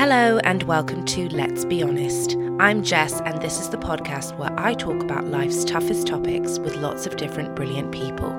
[0.00, 2.34] Hello, and welcome to Let's Be Honest.
[2.58, 6.76] I'm Jess, and this is the podcast where I talk about life's toughest topics with
[6.76, 8.30] lots of different brilliant people.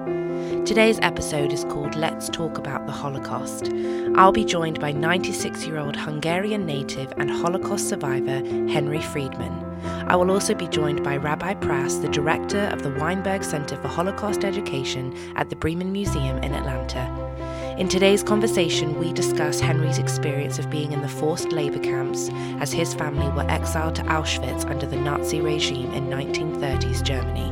[0.66, 3.70] Today's episode is called Let's Talk About the Holocaust.
[4.16, 9.64] I'll be joined by 96 year old Hungarian native and Holocaust survivor Henry Friedman.
[10.08, 13.88] I will also be joined by Rabbi Prass, the director of the Weinberg Center for
[13.88, 17.06] Holocaust Education at the Breman Museum in Atlanta.
[17.78, 22.72] In today's conversation, we discuss Henry's experience of being in the forced labor camps as
[22.72, 27.52] his family were exiled to Auschwitz under the Nazi regime in 1930s Germany.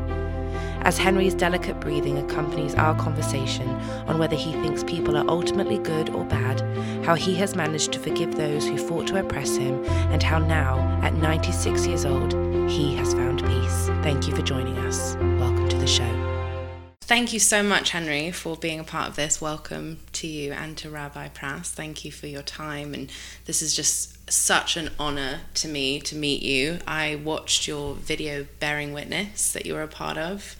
[0.81, 3.69] As Henry's delicate breathing accompanies our conversation
[4.07, 6.61] on whether he thinks people are ultimately good or bad,
[7.05, 10.77] how he has managed to forgive those who fought to oppress him, and how now,
[11.01, 12.33] at 96 years old,
[12.69, 13.87] he has found peace.
[14.03, 15.15] Thank you for joining us.
[15.15, 16.18] Welcome to the show.
[17.09, 19.41] Thank you so much, Henry, for being a part of this.
[19.41, 21.71] Welcome to you and to Rabbi Prass.
[21.71, 22.93] Thank you for your time.
[22.93, 23.11] And
[23.45, 26.77] this is just such an honor to me to meet you.
[26.85, 30.55] I watched your video bearing witness that you were a part of,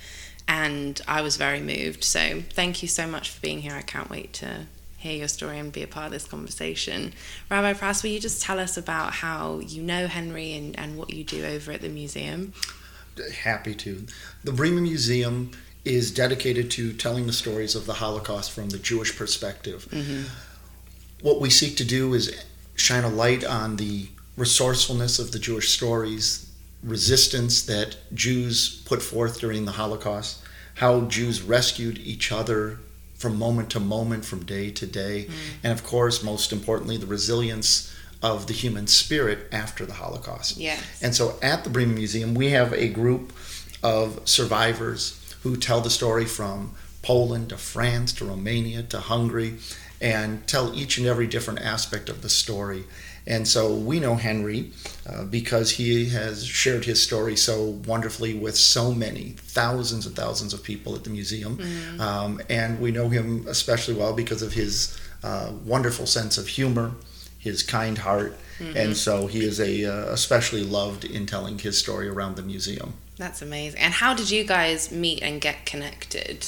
[0.48, 2.04] and I was very moved.
[2.04, 3.76] So thank you so much for being here.
[3.76, 4.66] I can't wait to
[4.98, 7.14] hear your story and be a part of this conversation.
[7.52, 11.14] Rabbi Prass, will you just tell us about how you know Henry and, and what
[11.14, 12.54] you do over at the museum?
[13.44, 14.08] Happy to.
[14.44, 15.52] The Breman Museum
[15.86, 19.88] is dedicated to telling the stories of the Holocaust from the Jewish perspective.
[19.90, 20.24] Mm-hmm.
[21.22, 22.44] What we seek to do is
[22.76, 24.08] shine a light on the
[24.38, 26.50] resourcefulness of the Jewish stories,
[26.84, 30.42] resistance that Jews put forth during the Holocaust,
[30.76, 32.80] how Jews rescued each other
[33.16, 35.34] from moment to moment, from day to day, mm.
[35.62, 40.58] and of course, most importantly, the resilience of the human spirit after the Holocaust.
[40.58, 40.82] Yes.
[41.02, 43.34] And so at the Breman Museum, we have a group
[43.84, 49.56] of survivors who tell the story from Poland to France to Romania to Hungary
[50.02, 52.84] and tell each and every different aspect of the story.
[53.28, 54.72] And so we know Henry
[55.08, 60.54] uh, because he has shared his story so wonderfully with so many thousands and thousands
[60.54, 61.58] of people at the museum.
[61.58, 62.00] Mm.
[62.00, 66.94] Um, and we know him especially well because of his uh, wonderful sense of humor,
[67.38, 68.38] his kind heart.
[68.58, 68.78] Mm-hmm.
[68.78, 72.94] And so he is a uh, especially loved in telling his story around the museum.
[73.20, 73.82] That's amazing.
[73.82, 76.46] And how did you guys meet and get connected?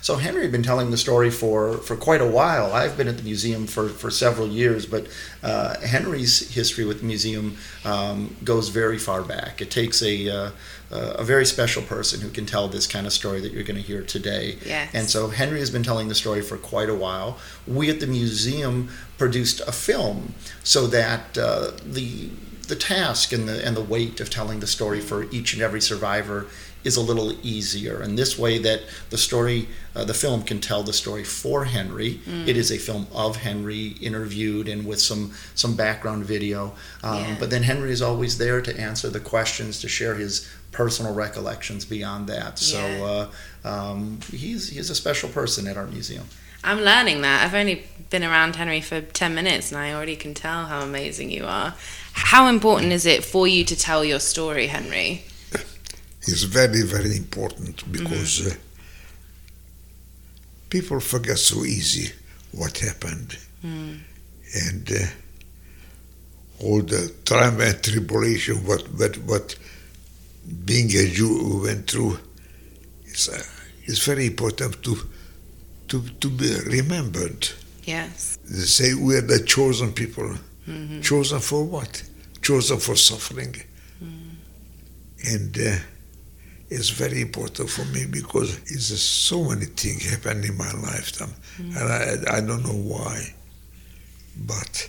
[0.00, 2.72] So Henry had been telling the story for, for quite a while.
[2.72, 5.06] I've been at the museum for, for several years, but
[5.42, 9.60] uh, Henry's history with the museum um, goes very far back.
[9.60, 10.50] It takes a uh,
[10.90, 13.82] a very special person who can tell this kind of story that you're going to
[13.82, 14.58] hear today.
[14.64, 14.90] Yes.
[14.94, 17.38] And so Henry has been telling the story for quite a while.
[17.66, 22.30] We at the museum produced a film so that uh, the
[22.66, 25.80] the task and the and the weight of telling the story for each and every
[25.80, 26.46] survivor
[26.84, 28.00] is a little easier.
[28.00, 32.20] And this way, that the story, uh, the film can tell the story for Henry.
[32.26, 32.46] Mm.
[32.46, 36.74] It is a film of Henry, interviewed and with some some background video.
[37.02, 37.36] Um, yeah.
[37.40, 41.84] But then Henry is always there to answer the questions, to share his personal recollections
[41.84, 42.58] beyond that.
[42.58, 43.28] So yeah.
[43.64, 46.24] uh, um, he's he's a special person at our museum.
[46.64, 47.44] I'm learning that.
[47.44, 51.30] I've only been around Henry for 10 minutes and I already can tell how amazing
[51.30, 51.74] you are.
[52.14, 55.24] How important is it for you to tell your story, Henry?
[56.26, 58.52] It's very, very important because mm-hmm.
[58.52, 58.62] uh,
[60.70, 62.14] people forget so easy
[62.52, 63.36] what happened.
[63.62, 64.00] Mm.
[64.68, 69.56] And uh, all the trauma and tribulation, what, what, what
[70.64, 72.18] being a Jew went through,
[73.04, 73.42] is, uh,
[73.84, 74.96] is very important to,
[75.94, 77.48] to, to be remembered.
[77.84, 78.38] Yes.
[78.44, 80.34] They say we are the chosen people.
[80.66, 81.02] Mm-hmm.
[81.02, 82.02] Chosen for what?
[82.42, 83.54] Chosen for suffering.
[84.02, 84.30] Mm.
[85.32, 85.76] And uh,
[86.68, 91.76] it's very important for me because it's so many things happened in my lifetime, mm.
[91.76, 93.34] and I, I don't know why.
[94.36, 94.88] But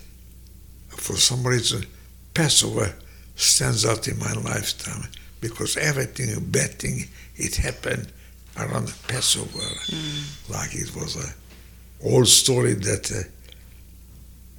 [0.87, 1.85] for some reason,
[2.33, 2.95] Passover
[3.35, 5.07] stands out in my lifetime
[5.39, 8.11] because everything, bad thing, it happened
[8.57, 9.59] around the Passover.
[9.59, 10.49] Mm.
[10.49, 13.29] Like it was a old story that uh,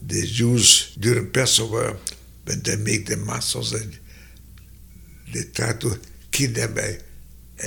[0.02, 1.96] the Jews during Passover,
[2.44, 3.98] when they make the matzos, and
[5.32, 5.98] they try to
[6.31, 6.98] kidnap a,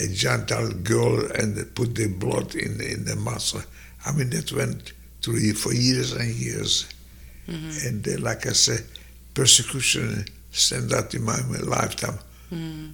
[0.03, 3.65] a Gentile girl and put the blood in, in the matzo.
[4.05, 6.87] I mean, that went through for years and years.
[7.47, 7.87] Mm-hmm.
[7.87, 8.85] And uh, like I said,
[9.33, 12.19] persecution stand out in my, my lifetime
[12.51, 12.93] mm.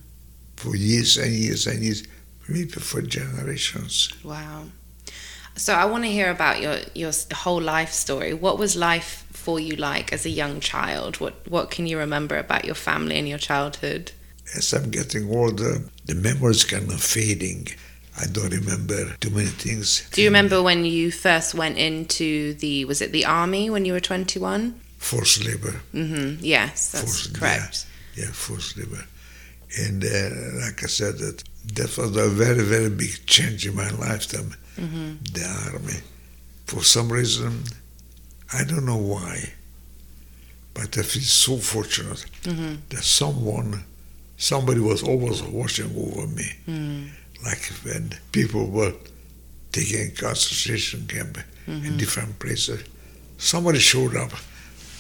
[0.56, 2.04] for years and years and years,
[2.48, 4.12] maybe for generations.
[4.24, 4.66] Wow.
[5.56, 8.34] So I want to hear about your your whole life story.
[8.34, 11.20] What was life for you like as a young child?
[11.20, 14.12] What what can you remember about your family and your childhood?
[14.56, 17.68] As I'm getting older, the memories kind of fading.
[18.22, 20.08] I don't remember too many things.
[20.12, 23.94] Do you remember when you first went into the was it the army when you
[23.94, 24.82] were 21?
[24.98, 25.82] forced labor.
[25.92, 27.86] hmm Yes, that's Forced- correct.
[28.16, 29.06] Yeah, forced labor.
[29.78, 33.90] And uh, like I said, that that was a very, very big change in my
[33.92, 34.54] lifetime.
[34.76, 36.00] hmm The army.
[36.66, 37.64] For some reason,
[38.54, 39.54] I don't know why,
[40.74, 43.84] but I feel so fortunate hmm that someone,
[44.38, 46.50] somebody was always watching over me.
[46.68, 47.10] mm
[47.44, 48.94] Like when people were
[49.72, 51.38] taken concentration camp
[51.68, 52.80] in different places,
[53.38, 54.32] somebody showed up.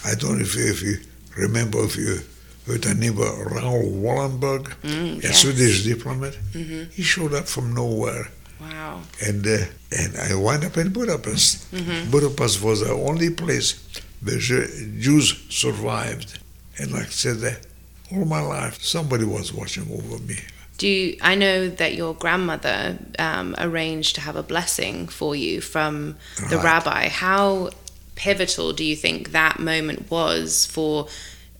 [0.03, 0.97] I don't know if, if you
[1.37, 2.19] remember if you
[2.65, 5.33] the name of Raoul Wallenberg, Mm, a.
[5.33, 6.35] Swedish diplomat.
[6.53, 8.27] hmm He showed up from nowhere,
[8.59, 9.01] Wow.
[9.25, 11.63] and uh, and I wound up in Budapest.
[11.71, 13.75] hmm Budapest was the only place
[14.23, 16.39] where Jews survived,
[16.79, 20.37] and like I said, uh, all my life somebody was watching over me.
[20.77, 25.61] Do you, I know that your grandmother um, arranged to have a blessing for you
[25.61, 26.17] from
[26.49, 26.65] the Right.
[26.65, 27.07] rabbi.
[27.07, 27.69] How
[28.15, 31.07] pivotal do you think that moment was for,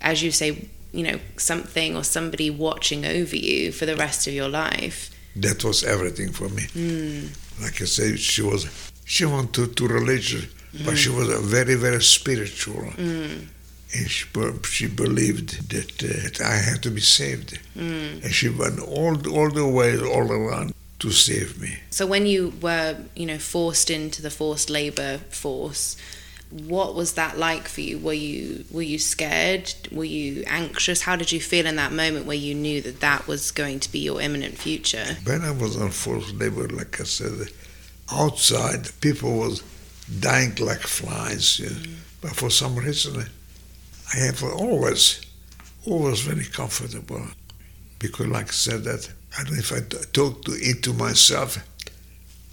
[0.01, 4.33] as you say, you know, something or somebody watching over you for the rest of
[4.33, 5.09] your life?
[5.35, 6.63] That was everything for me.
[6.73, 7.29] Mm.
[7.61, 8.61] like I said she was
[9.05, 10.43] she went to, to religion,
[10.85, 13.47] but she was a very very spiritual, Mm.
[13.97, 14.25] and she
[14.63, 18.23] she believed that, uh, that I had to be saved, Mm.
[18.23, 21.71] and she went all all the way all around to save me.
[21.91, 25.97] So when you were, you know, forced into the forced labor force,
[26.63, 27.99] what was that like for you?
[27.99, 29.73] Were you were you scared?
[29.91, 31.01] Were you anxious?
[31.01, 33.91] How did you feel in that moment where you knew that that was going to
[33.91, 35.17] be your imminent future?
[35.25, 37.49] When I was on forced labor, like I said,
[38.11, 39.63] outside people was
[40.19, 41.75] dying like flies, you know.
[41.75, 41.95] Mm.
[42.21, 43.25] but for some reason,
[44.13, 45.21] I have always
[45.85, 47.25] always very comfortable
[47.99, 49.79] because, like I said, that I don't know if i
[50.13, 51.57] talk to it to myself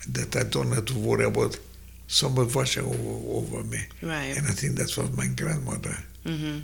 [0.08, 1.56] that I don't have to worry about
[2.12, 4.36] somebody watching over, over me, Right.
[4.36, 5.96] and I think that was my grandmother.
[6.24, 6.58] hmm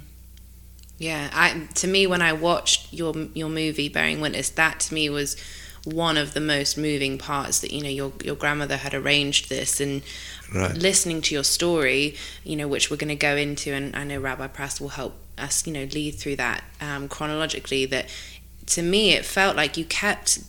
[0.98, 5.08] Yeah, I to me when I watched your your movie Bearing Witness, that to me
[5.10, 5.36] was
[5.84, 7.60] one of the most moving parts.
[7.60, 10.02] That you know your your grandmother had arranged this, and
[10.54, 10.74] Right.
[10.74, 14.18] listening to your story, you know, which we're going to go into, and I know
[14.18, 17.84] Rabbi Prass will help us, you know, lead through that um, chronologically.
[17.86, 18.06] That
[18.74, 20.40] to me, it felt like you kept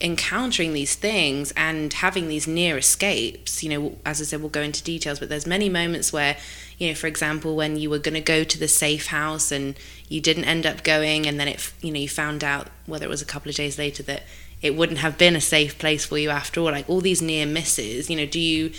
[0.00, 3.62] encountering these things and having these near escapes.
[3.62, 6.36] You know, as I said, we'll go into details, but there's many moments where,
[6.78, 9.78] you know, for example, when you were going to go to the safe house and
[10.08, 13.08] you didn't end up going, and then it, you know, you found out whether it
[13.08, 14.24] was a couple of days later that
[14.60, 16.66] it wouldn't have been a safe place for you after all.
[16.66, 18.10] Like all these near misses.
[18.10, 18.72] You know, do you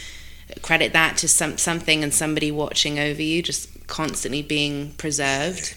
[0.62, 5.76] credit that to some something and somebody watching over you, just constantly being preserved?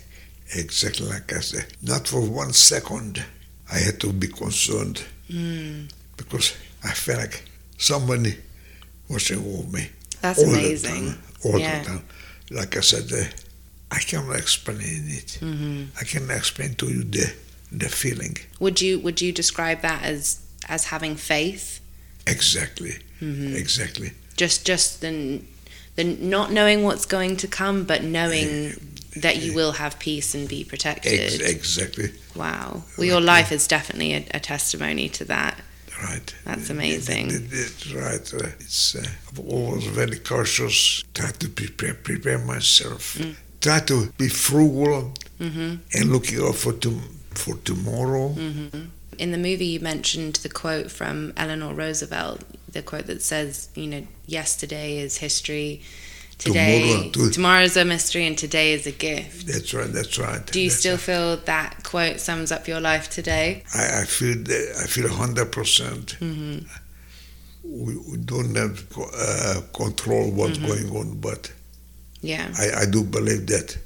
[0.55, 1.75] Exactly like I said.
[1.83, 3.23] Not for one second
[3.71, 6.55] I had to be concerned Mm, because
[6.85, 7.43] I felt like
[7.77, 8.37] somebody
[9.09, 9.89] was over me.
[10.21, 11.19] that's all the time.
[11.45, 11.79] All Yeah.
[11.83, 12.03] the time.
[12.51, 13.25] Like I said, uh,
[13.91, 15.39] I cannot explain it.
[15.41, 17.33] hmm I cannot explain to you the
[17.73, 18.37] the feeling.
[18.61, 21.81] Would you would you describe that as as having faith?
[22.27, 22.97] Exactly.
[23.21, 24.13] hmm Exactly.
[24.37, 25.43] Just just the
[25.97, 28.75] the not knowing what's going to come, but knowing
[29.17, 31.21] that you will have peace and be protected.
[31.21, 32.11] Ex- exactly.
[32.37, 32.85] Wow.
[32.97, 35.59] Well, your life is definitely a, a testimony to that.
[36.03, 36.35] Right.
[36.45, 37.29] That's amazing.
[37.31, 38.35] It- it- it's right.
[38.35, 39.05] Uh, it's uh,
[39.37, 41.03] I'm always very cautious.
[41.15, 43.17] Try to prepare prepare myself.
[43.19, 43.35] Mm.
[43.61, 46.91] Try to be frugal hmm and looking out for to,
[47.35, 48.29] for tomorrow.
[48.29, 48.69] hmm
[49.19, 52.41] In the movie, you mentioned the quote from Eleanor Roosevelt,
[52.73, 55.83] the quote that says, you know, yesterday is history,
[56.39, 59.47] today, Tomorrow- to- tomorrow's a mystery, and today is a gift.
[59.47, 59.93] That's right.
[59.93, 60.45] That's right.
[60.47, 61.01] Do you That's still right.
[61.01, 63.65] feel that quote sums up your life today?
[63.75, 66.13] I, I feel that, I feel hundred percent.
[66.21, 66.59] hmm
[67.65, 70.67] We, we don't have uh, control what's Mhm.
[70.69, 71.53] going on, but
[72.23, 73.77] Yeah, I, I do believe that.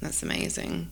[0.00, 0.88] that's amazing.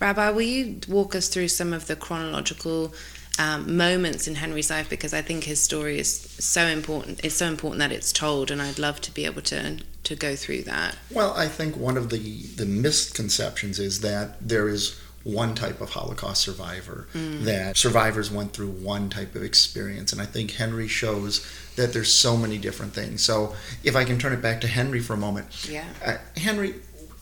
[0.00, 2.94] Rabbi, will you walk us through some of the chronological
[3.38, 4.88] um, moments in Henry's life?
[4.88, 7.20] Because I think his story is so important.
[7.24, 10.36] It's so important that it's told, and I'd love to be able to to go
[10.36, 10.96] through that.
[11.10, 15.88] Well, I think one of the, the misconceptions is that there is one type of
[15.90, 20.12] Holocaust survivor, that survivors went through one type of experience.
[20.12, 23.24] And I think Henry shows that there's so many different things.
[23.24, 25.66] So if I can turn it back to Henry for a moment.
[25.68, 25.86] Yeah.
[26.04, 26.74] Uh, Henry,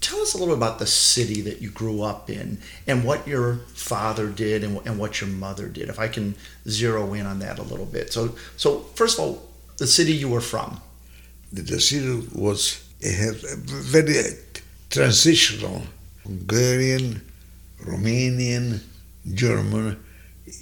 [0.03, 3.27] tell us a little bit about the city that you grew up in and what
[3.27, 5.89] your father did and, and what your mother did.
[5.89, 6.35] If I can
[6.69, 8.13] zero in on that a little bit.
[8.13, 10.81] So, so first of all, the city you were from.
[11.53, 13.33] The city was a
[13.67, 14.15] very
[14.91, 15.83] transitional
[16.25, 17.23] Hungarian,
[17.85, 18.81] Romanian,
[19.35, 19.99] German.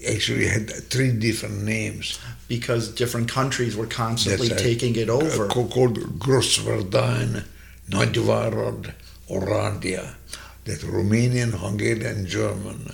[0.08, 2.18] Actually, had three different names.
[2.48, 5.46] because different countries were constantly That's taking it over.
[5.46, 7.44] Called Grosswardein,
[7.88, 8.92] Nagyvárad,
[9.30, 10.14] Oradea,
[10.64, 12.92] that Romanian, Hungarian, German.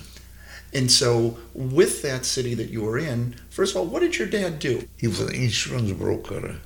[0.73, 4.27] And so, with that city that you were in, first of all, what did your
[4.27, 4.87] dad do?
[4.97, 6.57] He was an insurance broker,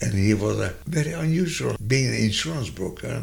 [0.00, 1.76] and he was a very unusual.
[1.86, 3.22] Being an insurance broker,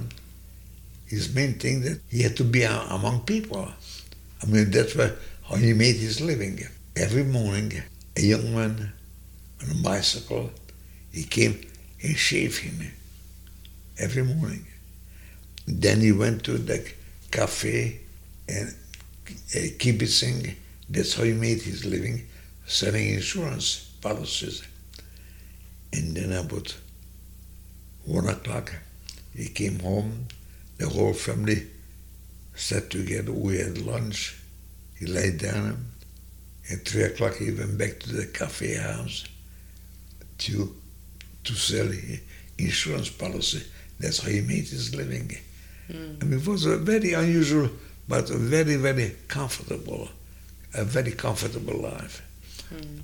[1.06, 3.68] his main thing that he had to be among people.
[4.42, 5.16] I mean, that's where,
[5.48, 6.60] how he made his living.
[6.96, 7.82] Every morning,
[8.16, 8.94] a young man
[9.62, 10.52] on a bicycle,
[11.12, 11.60] he came
[12.02, 12.92] and shaved him
[13.98, 14.66] every morning.
[15.72, 16.84] Then he went to the
[17.30, 18.00] cafe
[18.48, 18.74] and
[19.28, 20.56] uh, kibitzing.
[20.90, 22.26] That's how he made his living,
[22.66, 24.64] selling insurance policies.
[25.94, 26.76] And then about
[28.04, 28.74] one o'clock,
[29.36, 30.26] he came home.
[30.80, 31.68] The whole family
[32.56, 33.32] sat together.
[33.32, 34.38] We had lunch.
[34.98, 35.86] He lay down.
[36.72, 39.24] At three o'clock, he went back to the cafe house
[40.40, 40.76] to
[41.44, 41.90] to sell
[42.58, 43.64] insurance policy.
[44.00, 45.38] That's how he made his living.
[45.92, 46.24] Mm.
[46.24, 47.70] I it was a very unusual,
[48.08, 50.10] but a very, very comfortable,
[50.74, 52.22] a very comfortable life.
[52.74, 53.02] Mm.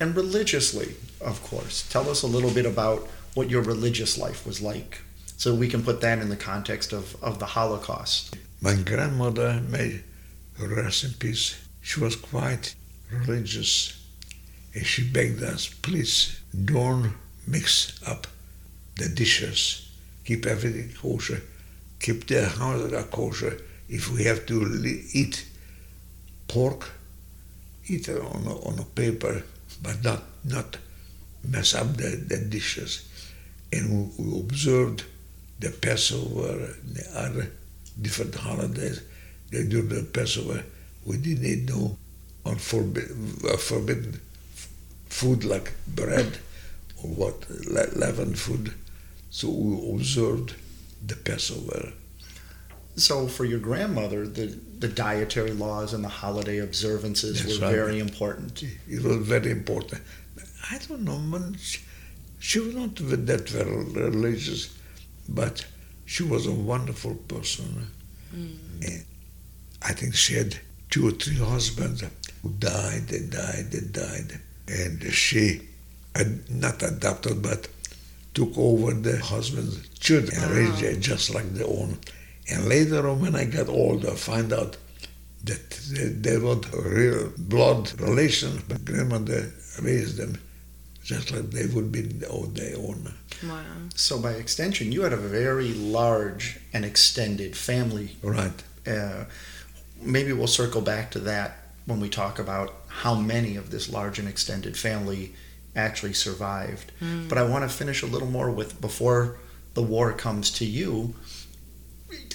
[0.00, 4.60] And religiously, of course, tell us a little bit about what your religious life was
[4.62, 5.00] like,
[5.36, 8.36] so we can put that in the context of, of the Holocaust.
[8.60, 10.02] My grandmother, may
[10.58, 12.74] rest in peace, she was quite
[13.10, 14.02] religious,
[14.74, 17.12] and she begged us, please don't
[17.46, 18.26] mix up
[18.96, 19.90] the dishes,
[20.24, 21.42] keep everything kosher,
[22.00, 23.58] keep the house kosher.
[23.88, 24.56] If we have to
[25.12, 25.46] eat
[26.48, 26.90] pork,
[27.86, 29.42] eat it on a, on a paper,
[29.82, 30.78] but not not
[31.44, 33.08] mess up the, the dishes.
[33.72, 35.04] And we, we observed
[35.60, 37.50] the Passover, the other
[38.00, 39.02] different holidays.
[39.50, 40.64] They do the Passover.
[41.04, 41.96] We didn't know
[42.44, 44.20] on forbidden, uh, forbidden
[45.08, 46.38] food like bread
[47.02, 48.72] or what, leavened food.
[49.30, 50.54] So we observed
[51.06, 51.92] the Passover.
[52.96, 54.46] So for your grandmother, the,
[54.78, 57.74] the dietary laws and the holiday observances That's were right.
[57.74, 58.62] very important.
[58.62, 60.00] It was very important.
[60.70, 61.80] I don't know, man, she,
[62.38, 64.74] she was not that very religious,
[65.28, 65.66] but
[66.06, 67.86] she was a wonderful person.
[68.34, 69.04] Mm.
[69.82, 70.56] I think she had
[70.90, 72.02] two or three husbands
[72.42, 74.40] who died and died and died.
[74.68, 75.68] And she
[76.14, 77.68] had not adopted, but
[78.36, 81.98] took over the husband's children and raised it just like their own.
[82.50, 84.76] And later on, when I got older, I find out
[85.44, 89.52] that they, they were real blood relations, but grandmother
[89.82, 90.38] raised them
[91.02, 93.14] just like they would be their own.
[93.42, 93.62] Wow.
[93.94, 98.16] So by extension, you had a very large and extended family.
[98.22, 98.62] Right.
[98.86, 99.24] Uh,
[100.02, 104.18] maybe we'll circle back to that when we talk about how many of this large
[104.18, 105.32] and extended family
[105.76, 106.90] actually survived.
[107.00, 107.28] Mm.
[107.28, 109.38] But I want to finish a little more with before
[109.74, 111.14] the war comes to you.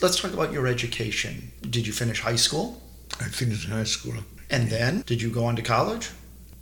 [0.01, 1.51] Let's talk about your education.
[1.61, 2.81] Did you finish high school?
[3.19, 4.13] I finished high school.
[4.49, 6.09] And then, did you go on to college?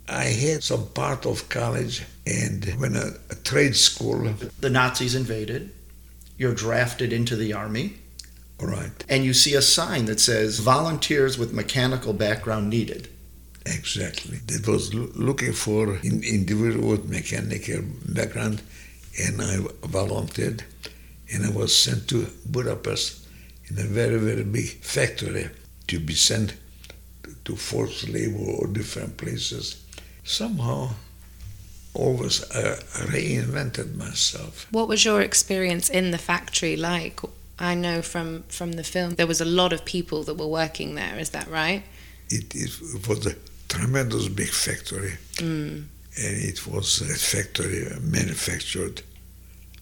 [0.08, 4.32] I had some part of college and when a, a trade school.
[4.60, 5.72] The Nazis invaded.
[6.36, 7.98] You're drafted into the army.
[8.60, 9.04] Right.
[9.08, 13.08] And you see a sign that says volunteers with mechanical background needed.
[13.66, 14.38] Exactly.
[14.48, 18.62] It was looking for in, individual with mechanical background,
[19.18, 20.64] and I volunteered,
[21.32, 23.26] and I was sent to Budapest
[23.68, 25.50] in a very, very big factory
[25.88, 26.54] to be sent
[27.44, 29.82] to forced labor or different places.
[30.24, 30.90] Somehow,
[31.94, 34.66] always uh, reinvented myself.
[34.70, 37.20] What was your experience in the factory like?
[37.58, 40.94] I know from, from the film there was a lot of people that were working
[40.94, 41.82] there, is that right?
[42.30, 43.34] It, it was a
[43.70, 45.14] tremendous big factory.
[45.36, 45.86] Mm.
[46.16, 49.02] And it was that factory manufactured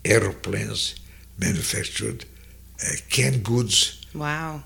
[0.04, 0.94] airplanes,
[1.38, 2.24] manufactured
[2.84, 4.06] uh, canned goods.
[4.14, 4.62] Wow.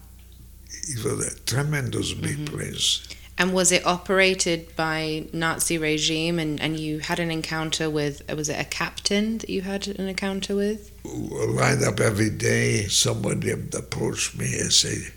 [0.69, 2.57] It was a tremendous big mm-hmm.
[2.57, 3.09] place.
[3.39, 6.39] And was it operated by Nazi regime?
[6.39, 10.09] And, and you had an encounter with was it a captain that you had an
[10.09, 10.91] encounter with?
[11.05, 15.13] Lined up every day, somebody approached me and said,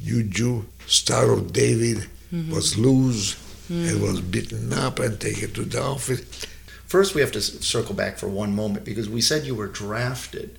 [0.00, 2.52] "You Jew, Star of David, mm-hmm.
[2.52, 3.36] was loose
[3.68, 3.88] mm.
[3.88, 6.46] and was beaten up and taken to the office."
[6.86, 10.58] First, we have to circle back for one moment because we said you were drafted,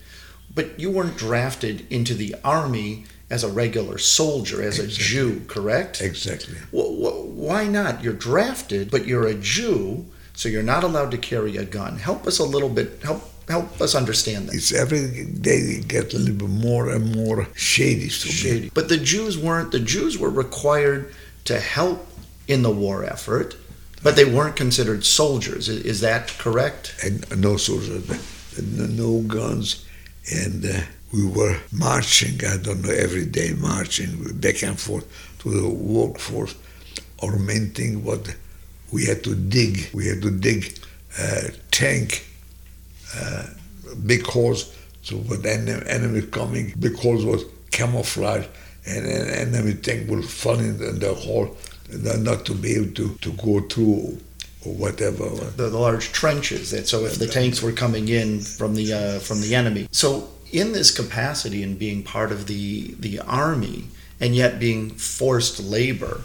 [0.54, 5.04] but you weren't drafted into the army as a regular soldier, as exactly.
[5.04, 6.02] a Jew, correct?
[6.02, 6.56] Exactly.
[6.72, 8.04] Well, why not?
[8.04, 11.98] You're drafted, but you're a Jew, so you're not allowed to carry a gun.
[11.98, 13.02] Help us a little bit.
[13.04, 14.56] Help help us understand that.
[14.56, 18.10] It's every day get a little bit more and more shady.
[18.10, 18.70] shady.
[18.74, 19.72] But the Jews weren't.
[19.72, 21.14] The Jews were required
[21.46, 22.08] to help
[22.50, 23.56] in the war effort,
[24.04, 25.70] but they weren't considered soldiers.
[25.70, 26.96] Is, that correct?
[27.04, 28.04] And no soldiers,
[28.60, 29.86] no guns,
[30.32, 30.82] and uh,
[31.14, 35.06] we were marching, I don't know, every day marching back and forth
[35.40, 36.56] to the workforce.
[37.74, 38.22] Thing was
[38.92, 39.90] we had to dig.
[39.94, 40.80] We had to dig
[41.20, 42.26] a tank,
[43.16, 43.48] uh,
[44.06, 44.74] big holes.
[45.02, 48.46] So when enemy, enemy coming, big holes was camouflage,
[48.88, 51.58] and an enemy tank will fall in the hole,
[51.92, 54.20] not to be able to, to go through
[54.66, 55.30] or whatever.
[55.30, 56.72] The, the large trenches.
[56.72, 59.88] That so if the tanks were coming in from the uh, from the enemy.
[59.92, 63.86] So in this capacity and being part of the the army
[64.20, 66.22] and yet being forced labor,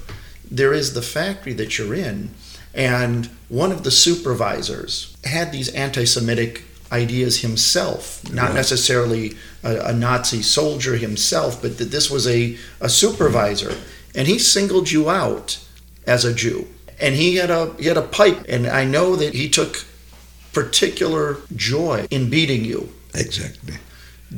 [0.50, 2.30] there is the factory that you're in,
[2.74, 8.54] and one of the supervisors had these anti-Semitic ideas himself, not right.
[8.54, 13.74] necessarily a, a, Nazi soldier himself, but that this was a, a supervisor,
[14.14, 15.58] and he singled you out
[16.06, 16.66] as a Jew
[17.00, 19.84] and he had a he had a pipe, and I know that he took
[20.52, 22.92] particular joy in beating you.
[23.14, 23.74] Exactly.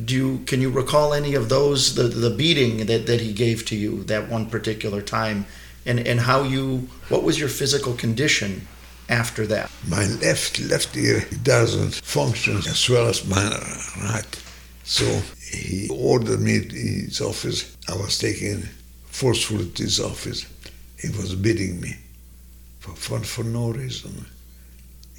[0.05, 3.65] Do you, can you recall any of those the the beating that, that he gave
[3.65, 5.45] to you that one particular time,
[5.85, 8.67] and and how you what was your physical condition
[9.09, 9.71] after that?
[9.87, 13.49] My left left ear doesn't function as well as my
[14.01, 14.43] right,
[14.83, 17.77] so he ordered me to his office.
[17.87, 18.69] I was taken
[19.17, 20.45] forcefully to his office.
[21.01, 21.95] He was beating me
[22.79, 24.13] for, fun for no reason.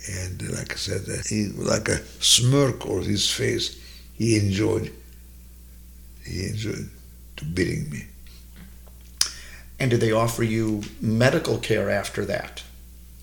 [0.09, 3.76] And like I said, uh, he, like a smirk on his face,
[4.14, 4.93] he enjoyed.
[6.25, 6.88] He enjoyed
[7.38, 8.05] to beating me.
[9.81, 12.62] And did they offer you medical care after that?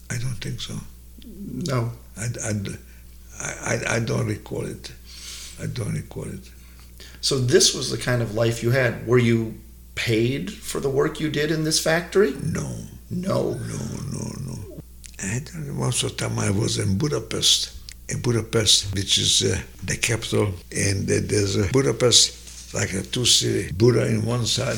[0.10, 0.76] I don't think so.
[1.26, 1.92] No.
[2.18, 2.52] I, I,
[3.40, 4.92] I, I don't recall it.
[5.62, 6.52] I don't recall it.
[7.22, 9.08] So this was the kind of life you had.
[9.08, 9.56] Were you
[9.96, 12.34] paid for the work you did in this factory?
[12.44, 12.76] No.
[13.10, 13.54] No.
[13.54, 14.82] No, no, no.
[15.24, 15.48] And
[15.82, 17.72] of the time I was in Budapest.
[18.10, 23.26] In Budapest, which is uh, the capital, and uh, there's a Budapest, like a two
[23.26, 24.78] city, Buda in one side,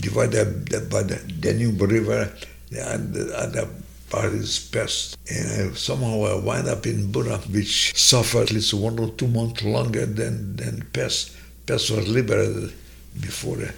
[0.00, 2.32] divided by the Danube River,
[2.76, 3.68] and the other
[4.10, 5.16] part is Pest.
[5.30, 9.28] And I, somehow I wind up in Buda, which suffered at least one or two
[9.28, 11.36] months longer than, than Pest.
[11.66, 12.72] Pest was liberated
[13.20, 13.70] before uh,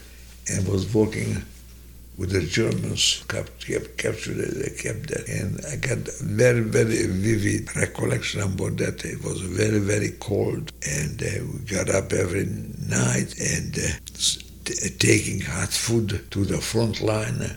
[0.48, 1.42] and was working
[2.18, 5.28] with the Germans kept, kept captured they kept that.
[5.28, 9.04] And I got very, very vivid recollection about that.
[9.04, 12.46] It was very, very cold, and uh, we got up every
[12.88, 17.56] night and uh, t- taking hot food to the front line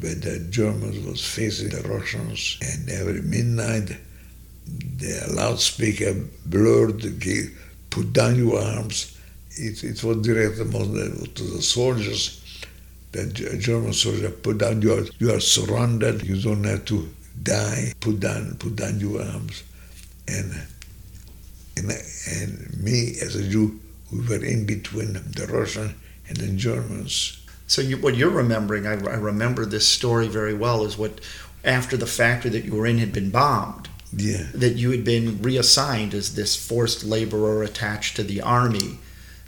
[0.00, 2.58] where the Germans was facing the Russians.
[2.62, 3.96] And every midnight,
[4.66, 6.14] the loudspeaker
[6.46, 7.02] blurred,
[7.90, 9.16] put down your arms.
[9.66, 12.40] It, it was directed to the soldiers
[13.12, 17.08] the German soldier put down your, you are surrounded, you don't have to
[17.42, 19.64] die, put down, put down your arms.
[20.28, 20.52] And,
[21.76, 23.80] and, and me as a Jew,
[24.12, 25.94] we were in between the Russians
[26.28, 27.44] and the Germans.
[27.66, 31.20] So you, what you're remembering, I, I remember this story very well, is what
[31.64, 34.46] after the factory that you were in had been bombed, yeah.
[34.54, 38.98] that you had been reassigned as this forced laborer attached to the army,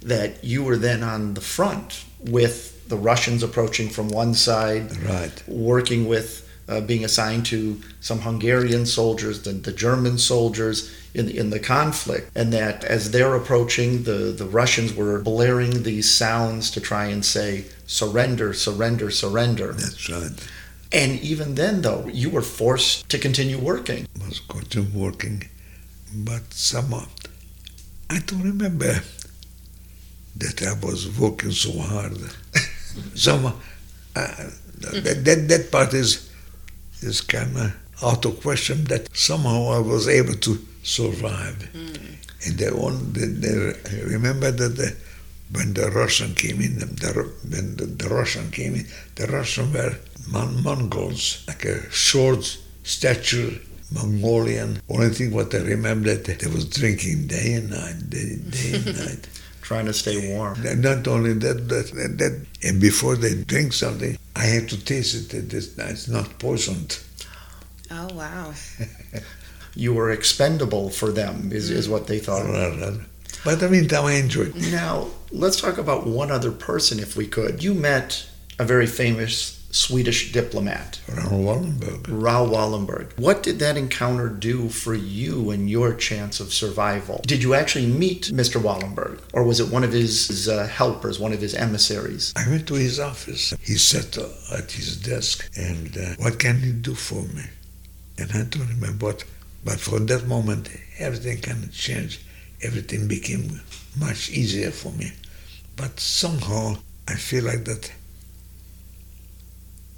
[0.05, 5.43] that you were then on the front with the Russians approaching from one side, right.
[5.47, 11.37] working with uh, being assigned to some Hungarian soldiers, the, the German soldiers in the,
[11.37, 16.71] in the conflict, and that as they're approaching, the, the Russians were blaring these sounds
[16.71, 19.73] to try and say, surrender, surrender, surrender.
[19.73, 20.49] That's right.
[20.93, 24.07] And even then, though, you were forced to continue working.
[24.23, 25.49] I was continue working,
[26.15, 27.07] but somehow,
[28.11, 29.03] I don't remember
[30.37, 32.17] that I was working so hard.
[33.15, 33.53] so
[34.17, 36.31] uh, that, that, that part is,
[37.01, 41.69] is kind of out of question that somehow I was able to survive.
[41.75, 42.17] Mm.
[42.45, 44.97] And the one, the, the, remember that the,
[45.53, 49.97] when the Russian came in, the, when the, the Russian came in, the Russian were
[50.29, 53.53] Mon- Mongols, like a short stature
[53.95, 54.81] Mongolian.
[54.89, 58.99] Only thing what I remember that they was drinking day and night, day, day and
[59.07, 59.29] night
[59.63, 60.63] trying to stay warm.
[60.81, 65.15] Not only that, that, that, that, and before they drink something, I have to taste
[65.15, 67.01] it that it's, it's not poisoned.
[67.91, 68.53] Oh, wow.
[69.75, 72.47] you were expendable for them, is, is what they thought.
[73.45, 77.27] But I mean, that I enjoyed Now, let's talk about one other person, if we
[77.27, 77.63] could.
[77.63, 78.27] You met
[78.59, 81.01] a very famous Swedish diplomat.
[81.09, 82.07] Raoul Wallenberg.
[82.07, 83.19] Raoul Wallenberg.
[83.19, 87.23] What did that encounter do for you and your chance of survival?
[87.27, 88.61] Did you actually meet Mr.
[88.61, 92.33] Wallenberg, or was it one of his uh, helpers, one of his emissaries?
[92.37, 93.53] I went to his office.
[93.61, 94.17] He sat
[94.53, 97.45] at his desk, and uh, what can you do for me?
[98.19, 99.25] And I don't remember what,
[99.65, 102.21] but from that moment, everything kind of changed.
[102.63, 103.61] everything became
[103.99, 105.13] much easier for me.
[105.77, 106.77] But somehow
[107.09, 107.93] I feel like that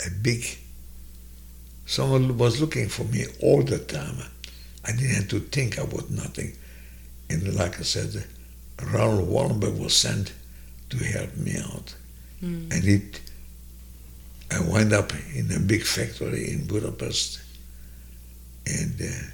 [0.06, 0.58] a big
[1.86, 4.16] someone was looking for me all the time.
[4.84, 6.52] I didn't have to think about nothing.
[7.30, 8.24] And like I said,
[8.82, 10.32] Raoul Wallenberg was sent
[10.90, 11.94] to help me out.
[12.42, 12.72] Mm.
[12.72, 13.20] And it
[14.50, 17.40] I wound up in a big factory in Budapest
[18.66, 19.26] and uh,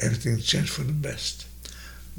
[0.00, 1.46] everything changed for the best.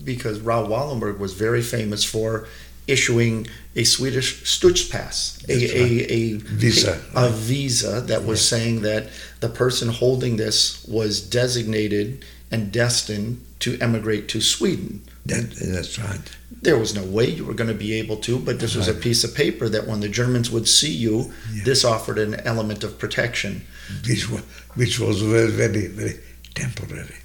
[0.03, 2.47] Because Raoul Wallenberg was very famous for
[2.89, 7.31] issuing a Swedish Schutzpass, a, That's a, a Visa, a, right.
[7.33, 9.07] visa that was saying that
[9.39, 15.01] the person holding this was designated and destined to emigrate to Sweden.
[15.25, 16.19] That, that's right.
[16.61, 18.93] There was no way you were going to be able to, but this was a
[18.93, 21.63] piece of paper that when the Germans would see you, Yeah.
[21.63, 23.61] this offered an element of protection.
[24.07, 24.41] Which was,
[24.75, 26.19] which was very, very, very
[26.55, 27.15] temporary.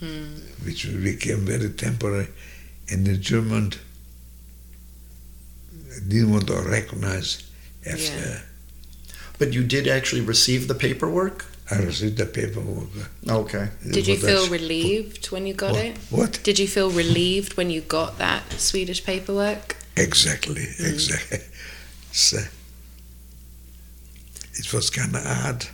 [0.00, 0.34] Hmm.
[0.64, 2.28] Which became very temporary.
[2.90, 3.72] And the German
[6.08, 7.42] didn't want to recognize
[7.86, 8.40] after Yeah.
[9.38, 11.44] But you did actually receive the paperwork?
[11.70, 12.88] I received the paperwork.
[13.28, 13.68] Okay.
[13.90, 15.98] Did you feel relieved when you got what, it?
[16.10, 16.40] What?
[16.42, 19.76] Did you feel relieved when you got that Swedish paperwork?
[19.96, 21.38] Exactly, exactly.
[22.12, 22.38] So,
[24.54, 25.66] it was kind of odd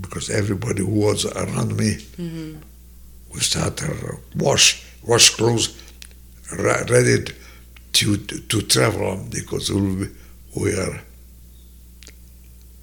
[0.00, 2.54] because everybody who was around me, hmm
[3.32, 5.80] we started wash, wash clothes,
[6.58, 7.24] re- ready
[8.00, 10.08] to, to travel because we
[10.56, 11.00] we are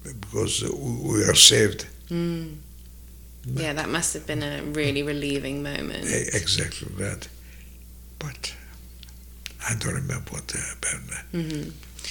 [0.02, 1.86] because we are saved.
[2.08, 2.56] Mm.
[3.44, 6.04] Yeah, that must have been a really relieving moment.
[6.34, 7.28] Exactly that.
[8.18, 8.54] But
[9.68, 11.24] I don't remember what uh, about that.
[11.32, 11.70] hmm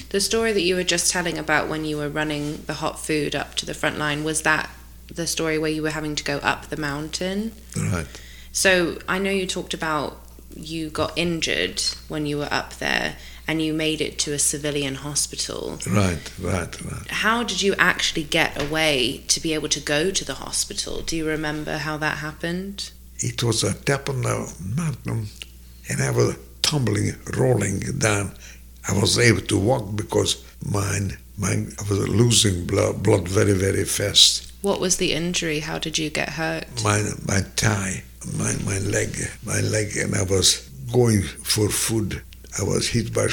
[0.09, 3.35] The story that you were just telling about when you were running the hot food
[3.35, 4.69] up to the front line was that
[5.13, 7.53] the story where you were having to go up the mountain?
[7.75, 8.07] Right.
[8.51, 10.19] So I know you talked about
[10.55, 14.95] you got injured when you were up there and you made it to a civilian
[14.95, 15.79] hospital.
[15.87, 17.07] Right, right, right.
[17.09, 21.01] How did you actually get away to be able to go to the hospital?
[21.01, 22.91] Do you remember how that happened?
[23.19, 25.27] It was a tap on the mountain,
[25.89, 28.33] and I was tumbling, rolling down.
[28.87, 33.85] I was able to walk because mine, mine, I was losing blood, blood very, very
[33.85, 34.46] fast.
[34.61, 35.59] What was the injury?
[35.59, 36.65] How did you get hurt?
[36.83, 38.03] My, my thigh,
[38.37, 39.15] my, my leg,
[39.45, 42.21] my leg, and I was going for food.
[42.59, 43.27] I was hit by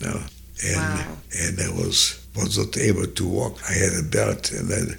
[0.00, 0.20] now,
[0.64, 1.16] and Wow.
[1.36, 3.58] and I was was not able to walk.
[3.68, 4.94] I had a belt, and I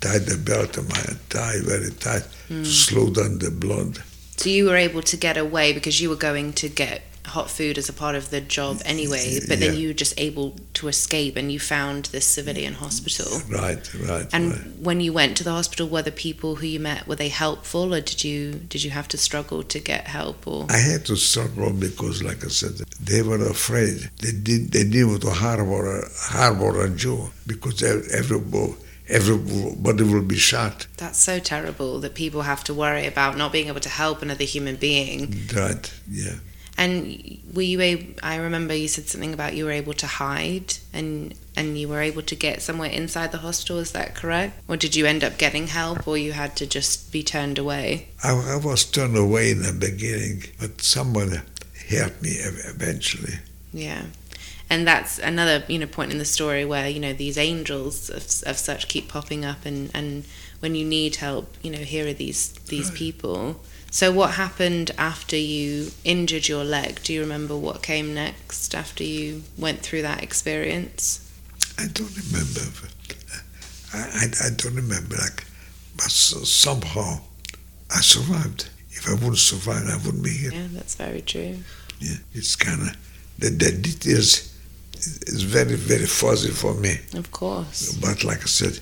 [0.00, 2.64] tied the belt on my thigh very tight to hmm.
[2.64, 4.02] slow down the blood.
[4.36, 7.78] So you were able to get away because you were going to get hot food
[7.78, 9.78] as a part of the job anyway, but then Yeah.
[9.80, 13.40] you were just able to escape and you found this civilian hospital.
[13.48, 14.60] Right, right, And right.
[14.78, 17.94] when you went to the hospital, were the people who you met were they helpful,
[17.94, 20.46] or did you did you have to struggle to get help?
[20.46, 24.10] Or I had to struggle because, like I said, they were afraid.
[24.20, 24.72] They did.
[24.72, 26.08] They didn't want to harbor a,
[26.38, 28.74] harbor a Jew because ev- everybody,
[29.08, 30.86] everybody will be shot.
[30.98, 34.44] that's so terrible that people have to worry about not being able to help another
[34.44, 35.20] human being.
[35.54, 35.92] Right?
[36.10, 36.34] Yeah.
[36.76, 38.14] And were you able?
[38.22, 42.00] I remember you said something about you were able to hide and and you were
[42.00, 43.78] able to get somewhere inside the hospital.
[43.78, 44.60] Is that correct?
[44.66, 48.08] Or did you end up getting help, or you had to just be turned away?
[48.24, 51.42] I, I was turned away in the beginning, but someone
[51.88, 53.34] helped me eventually.
[53.72, 54.02] Yeah.
[54.70, 58.24] And that's another, you know, point in the story where, you know, these angels of,
[58.48, 60.24] of such keep popping up and, and
[60.60, 63.60] when you need help, you know, here are these these people.
[63.94, 67.04] So what happened after you injured your leg?
[67.04, 71.20] Do you remember what came next after you went through that experience?
[71.78, 72.62] I don't remember.
[73.32, 73.38] Uh,
[73.92, 75.14] I, I, I don't remember.
[75.14, 75.44] Like,
[75.96, 77.20] but somehow
[77.88, 78.68] I survived.
[78.90, 80.50] If I wouldn't survive, I wouldn't be here.
[80.52, 81.58] Yeah, that's very true.
[82.00, 82.96] Yeah, it's kind of
[83.38, 84.52] the, the details
[84.96, 86.98] is very very fuzzy for me.
[87.14, 87.92] Of course.
[87.92, 88.80] But like I said,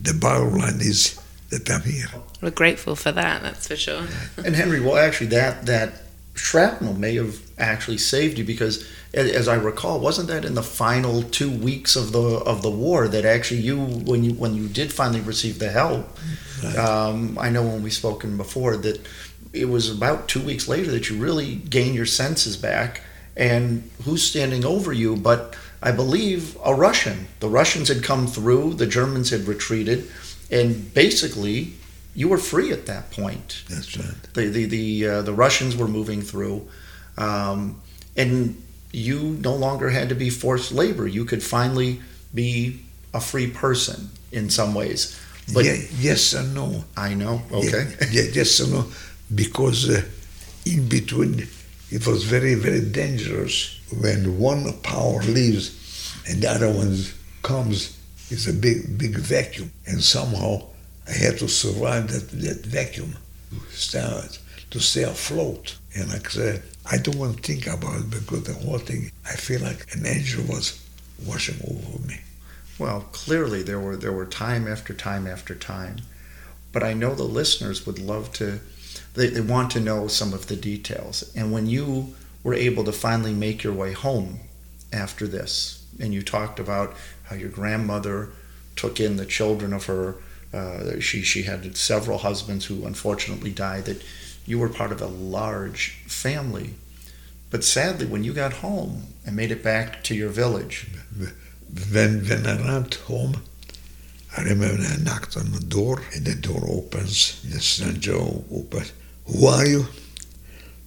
[0.00, 1.18] the bottom line is
[1.52, 2.06] that I'm here.
[2.40, 4.06] We're grateful for that, that's for sure.
[4.44, 5.92] And Henry, well, actually, that that
[6.34, 11.22] shrapnel may have actually saved you because, as I recall, wasn't that in the final
[11.22, 12.18] two weeks of the
[12.52, 16.06] of the war that actually you, when you when you did finally receive the help,
[16.64, 16.76] Right.
[16.78, 19.00] um, I know when we've spoken before that
[19.52, 23.02] it was about two weeks later that you really gained your senses back.
[23.36, 25.16] And who's standing over you?
[25.16, 27.26] But I believe a Russian.
[27.40, 28.74] The Russians had come through.
[28.74, 30.08] The Germans had retreated,
[30.52, 31.72] and basically,
[32.14, 34.14] you were free at that point That's right.
[34.34, 36.68] the the the, uh, the Russians were moving through,
[37.16, 37.80] um,
[38.16, 38.62] and
[38.92, 41.06] you no longer had to be forced labor.
[41.06, 42.00] You could finally
[42.34, 42.80] be
[43.14, 45.18] a free person in some ways.
[45.52, 46.84] But yeah, yes and no.
[46.96, 47.42] I know.
[47.50, 47.94] Okay.
[48.00, 48.86] Yeah, yeah, yes and no.
[49.34, 50.02] Because uh,
[50.64, 51.48] in between,
[51.90, 56.96] it was very, very dangerous when one power leaves and the other one
[57.42, 57.98] comes.
[58.32, 60.62] It's a big, big vacuum, and somehow
[61.06, 63.14] I had to survive that, that vacuum
[64.70, 65.76] to stay, afloat.
[65.94, 69.34] And I said, I don't want to think about it because the whole thing, I
[69.34, 70.82] feel like an angel was
[71.26, 72.20] washing over me.
[72.78, 75.96] Well, clearly there were there were time after time after time,
[76.72, 78.60] but I know the listeners would love to.
[79.12, 81.30] They, they want to know some of the details.
[81.36, 84.40] And when you were able to finally make your way home
[84.90, 88.30] after this, and you talked about how your grandmother
[88.76, 90.16] took in the children of her.
[90.52, 93.84] Uh, she she had several husbands who unfortunately died.
[93.86, 94.02] That
[94.44, 96.74] you were part of a large family.
[97.50, 100.88] But sadly, when you got home and made it back to your village,
[101.92, 103.42] when when I went home,
[104.36, 107.42] I remember I knocked on the door, and the door opens.
[107.42, 108.92] The stranger opens.
[109.26, 109.86] Who are you?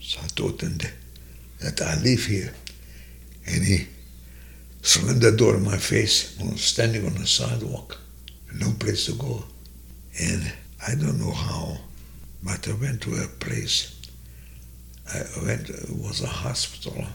[0.01, 0.77] So I told him
[1.61, 2.53] that I live here,
[3.47, 3.87] and he
[4.85, 6.37] slammed the door in my face.
[6.39, 7.97] I was standing on the sidewalk,
[8.53, 9.43] no place to go,
[10.21, 10.53] and
[10.87, 11.77] I don't know how,
[12.43, 13.91] but I went to a place.
[15.13, 17.05] I went it was a hospital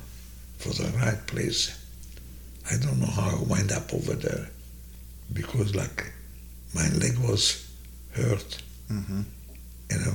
[0.58, 1.76] for the right place
[2.70, 4.48] I don't know how I wind up over there
[5.32, 6.12] because like
[6.74, 7.68] my leg was
[8.12, 9.22] hurt mm-hmm.
[9.90, 10.12] and I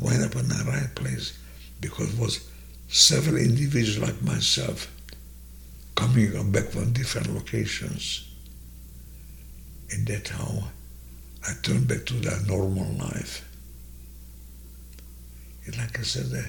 [0.00, 1.38] wind up in the right place
[1.80, 2.48] because it was
[2.88, 4.90] several individuals like myself
[5.98, 8.28] coming back from different locations
[9.90, 10.64] and that's how
[11.46, 13.44] I turned back to that normal life.
[15.66, 16.46] And like I said, uh,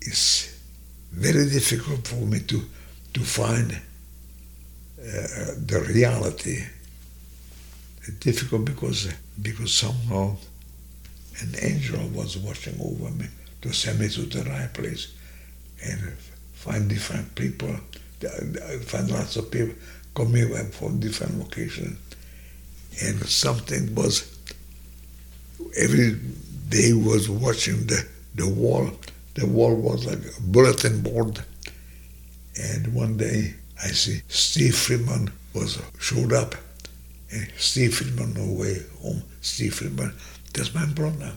[0.00, 0.58] it's
[1.12, 2.62] very difficult for me to
[3.14, 6.64] to find uh, the reality.
[8.00, 10.36] It's difficult because because somehow
[11.40, 13.26] an angel was watching over me
[13.62, 15.12] to send me to the right place
[15.84, 16.12] and
[16.52, 17.74] find different people,
[18.24, 19.74] Uh, lots of people
[20.14, 21.98] coming from different locations.
[23.02, 24.36] And something was
[25.76, 26.18] every
[26.68, 28.04] day was watching the,
[28.34, 28.90] the wall.
[29.34, 31.38] The wall was like a bulletin board
[32.58, 36.54] and one day I see Steve Friedman was uh, showed up.
[37.30, 40.12] And Steve Friedman, the way home, Steve Friedman,
[40.52, 41.32] that's my brother.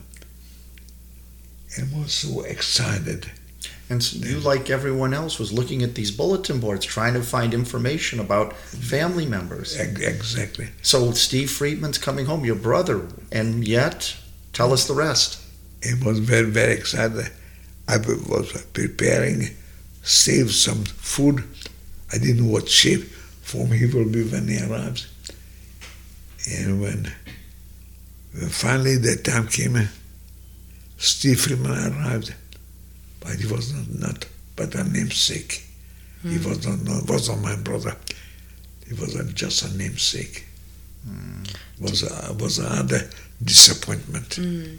[1.76, 3.30] And was so excited.
[3.92, 7.52] And so you, like everyone else, was looking at these bulletin boards, trying to find
[7.52, 9.78] information about family members.
[9.78, 10.68] Exactly.
[10.80, 14.16] So Steve Friedman's coming home, your brother, and yet,
[14.54, 15.38] tell us the rest.
[15.82, 17.30] It was very, very excited.
[17.86, 19.50] I was preparing
[20.02, 21.44] save some food.
[22.14, 23.02] I didn't know what shape
[23.42, 25.06] form he will be when he arrives.
[26.50, 27.12] And when,
[28.32, 29.90] when finally the time came,
[30.96, 32.34] Steve Friedman arrived,
[33.22, 35.64] but he was not, not but a namesake.
[36.24, 36.32] Mm.
[36.32, 37.96] He was not, not wasn't my brother.
[38.86, 40.46] He was just a namesake.
[41.08, 41.56] Mm.
[41.80, 43.08] Was a, was another
[43.42, 44.28] disappointment.
[44.30, 44.78] Mm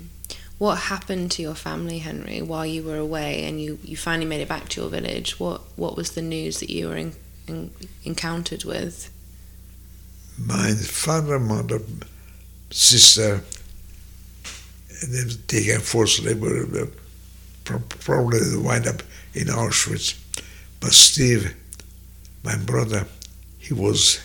[0.64, 4.40] what happened to your family, Henry, while you were away and you, you finally made
[4.40, 5.38] it back to your village?
[5.38, 7.14] What what was the news that you were in,
[7.50, 7.72] in,
[8.06, 9.12] encountered with?
[10.38, 11.82] My father, mother,
[12.72, 13.42] sister,
[15.06, 16.88] they were taken forced labor,
[17.65, 19.02] probably wind up
[19.34, 20.19] in Auschwitz.
[20.80, 21.56] But Steve,
[22.43, 23.06] my brother,
[23.60, 24.19] he was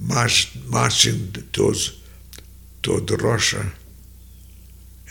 [0.00, 2.00] marched, marching towards
[2.82, 3.64] toward Russia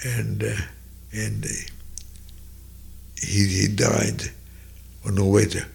[0.06, 0.56] and uh,
[1.14, 1.46] and
[3.20, 4.22] he, he died
[5.06, 5.66] on the way to,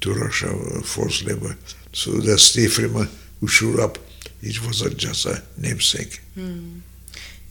[0.00, 1.56] to Russia, uh, forced labor.
[1.92, 3.08] So the Steve Friedman
[3.40, 3.98] who showed up,
[4.42, 6.20] it was just a namesake.
[6.34, 6.80] Hmm.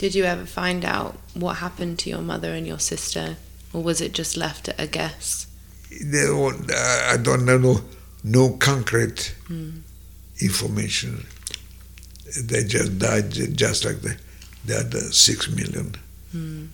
[0.02, 3.38] Did you ever find out what happened to your mother and your sister,
[3.72, 5.46] or was it just left at a guess?
[5.92, 7.82] I don't know
[8.24, 9.82] no, concrete hmm.
[10.40, 11.28] information.
[12.36, 14.18] They just died just like the,
[14.66, 15.94] the other six million.
[16.32, 16.66] Hmm.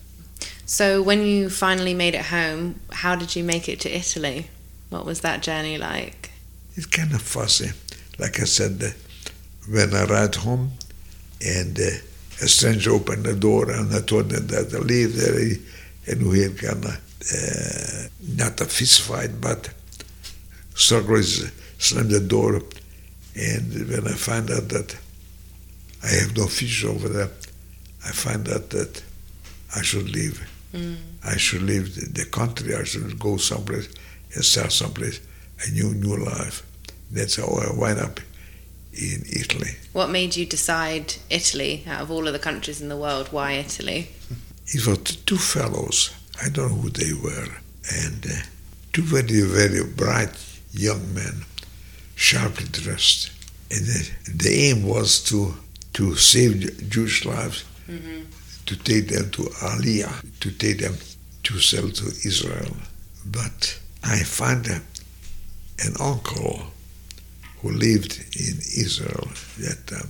[0.66, 4.48] So, when you finally made it home, how did you make it to Italy?
[4.90, 6.32] What was that journey like?
[6.78, 7.72] It's kind of fussy.
[8.20, 8.92] Like I said, uh,
[9.70, 10.72] when I arrived home
[11.46, 11.90] and uh,
[12.42, 15.58] a stranger opened the door and I told them that I live there
[16.08, 19.70] and we kind uh, not a fist fight, but
[20.76, 22.62] struggles slammed the door.
[23.36, 24.96] And when I find out that
[26.04, 27.30] I have no fish over there,
[28.06, 29.02] I find out that
[29.76, 30.48] I should leave.
[30.74, 30.98] Mm.
[31.26, 32.76] I should leave the, the, country.
[32.76, 33.90] I should go someplace
[34.34, 35.20] and start someplace
[35.66, 36.66] a new new life.
[37.12, 38.20] That's how I wind up
[38.98, 39.72] in Italy.
[39.94, 43.28] What made you decide Italy out of all of the countries in the world?
[43.32, 44.10] Why Italy?
[44.68, 46.12] It was two fellows.
[46.44, 47.58] I don't know who they were.
[47.94, 48.36] and uh,
[48.94, 50.32] two very, very bright
[50.74, 51.44] young men,
[52.16, 53.32] sharply dressed.
[53.72, 55.54] And the, the aim was to,
[55.94, 58.24] to save Jewish lives, mm-hmm.
[58.66, 60.96] to take them to Aliyah, to take them
[61.44, 62.76] to sell to Israel.
[63.26, 64.80] But I found uh,
[65.80, 66.68] an uncle
[67.68, 69.28] who lived in Israel
[69.60, 70.10] that, um,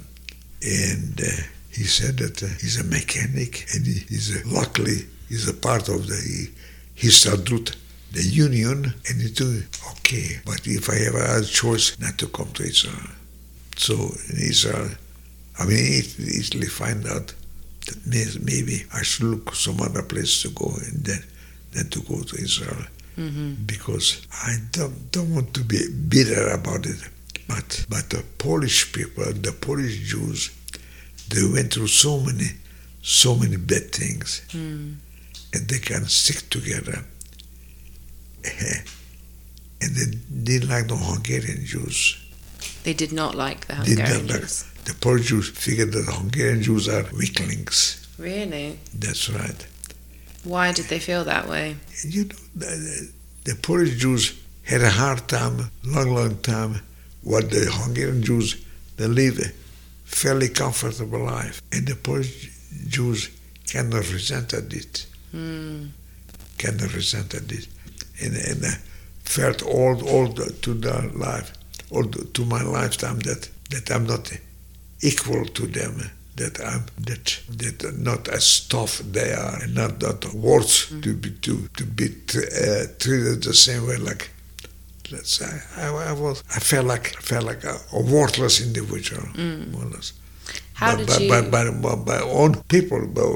[0.62, 5.48] and uh, he said that uh, he's a mechanic and he, he's a, luckily he's
[5.48, 6.50] a part of the
[6.96, 7.76] Histadrut,
[8.12, 9.30] the union, and he
[9.91, 10.39] okay.
[10.46, 13.12] But if I have a choice not to come to Israel,
[13.76, 14.89] so in Israel,
[15.60, 17.34] I mean, easily find out
[17.86, 21.24] that maybe I should look some other place to go and then,
[21.72, 22.84] then to go to Israel.
[23.17, 23.65] Mm-hmm.
[23.65, 27.10] Because I don't, don't want to be bitter about it.
[27.47, 30.51] But, but the Polish people, the Polish Jews,
[31.29, 32.47] they went through so many,
[33.01, 34.41] so many bad things.
[34.49, 34.95] Mm.
[35.53, 37.05] And they can stick together.
[39.81, 42.17] and they didn't like the Hungarian Jews.
[42.83, 44.65] They did not like the Hungarian like, Jews.
[44.86, 48.07] The Polish Jews figured that the Hungarian Jews are weaklings.
[48.17, 48.79] Really?
[48.93, 49.67] That's right.
[50.43, 51.75] Why did they feel that way?
[52.03, 53.12] You know, the,
[53.43, 54.33] the Polish Jews
[54.63, 56.81] had a hard time, long, long time,
[57.27, 58.55] what the Hungarian Jews,
[58.95, 59.49] they live a
[60.05, 61.61] fairly comfortable life.
[61.73, 62.49] And the Polish
[62.87, 63.29] Jews
[63.71, 65.05] kind of resented it.
[65.35, 65.89] Mm.
[66.57, 67.67] Kind of resented it.
[68.23, 68.69] And, and uh,
[69.25, 71.51] felt all, all the, to their life
[71.89, 74.31] or to my lifetime that, that I'm not
[75.01, 80.33] equal to them, that I'm that that not as tough they are, and not that
[80.33, 81.03] worth mm.
[81.03, 84.31] to be to to be uh, treated the same way like.
[85.12, 89.24] Let's say I, I, was I felt like I felt like a, a worthless individual,
[89.34, 89.72] mm.
[89.72, 90.13] more or less.
[90.74, 91.30] How but, did but, you?
[91.30, 93.36] By, by, by, by own people, by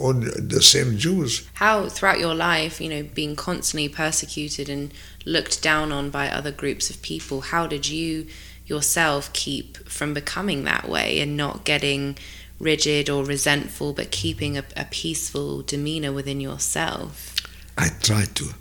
[0.00, 1.48] on the same Jews.
[1.54, 4.92] How throughout your life, you know, being constantly persecuted and
[5.26, 8.26] looked down on by other groups of people, how did you
[8.66, 12.16] yourself keep from becoming that way and not getting
[12.58, 17.34] rigid or resentful, but keeping a, a peaceful demeanor within yourself?
[17.76, 18.54] I try to.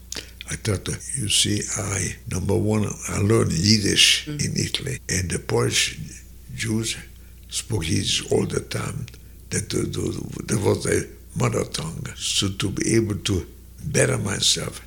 [0.52, 0.92] I to.
[1.18, 4.40] You see, I number one, I learned Yiddish mm-hmm.
[4.40, 6.00] in Italy, and the Polish
[6.56, 6.98] Jews
[7.50, 9.06] spoke Yiddish all the time.
[9.52, 11.04] That, that was their
[11.36, 12.06] mother tongue.
[12.16, 13.48] So to be able to
[13.84, 14.86] better myself,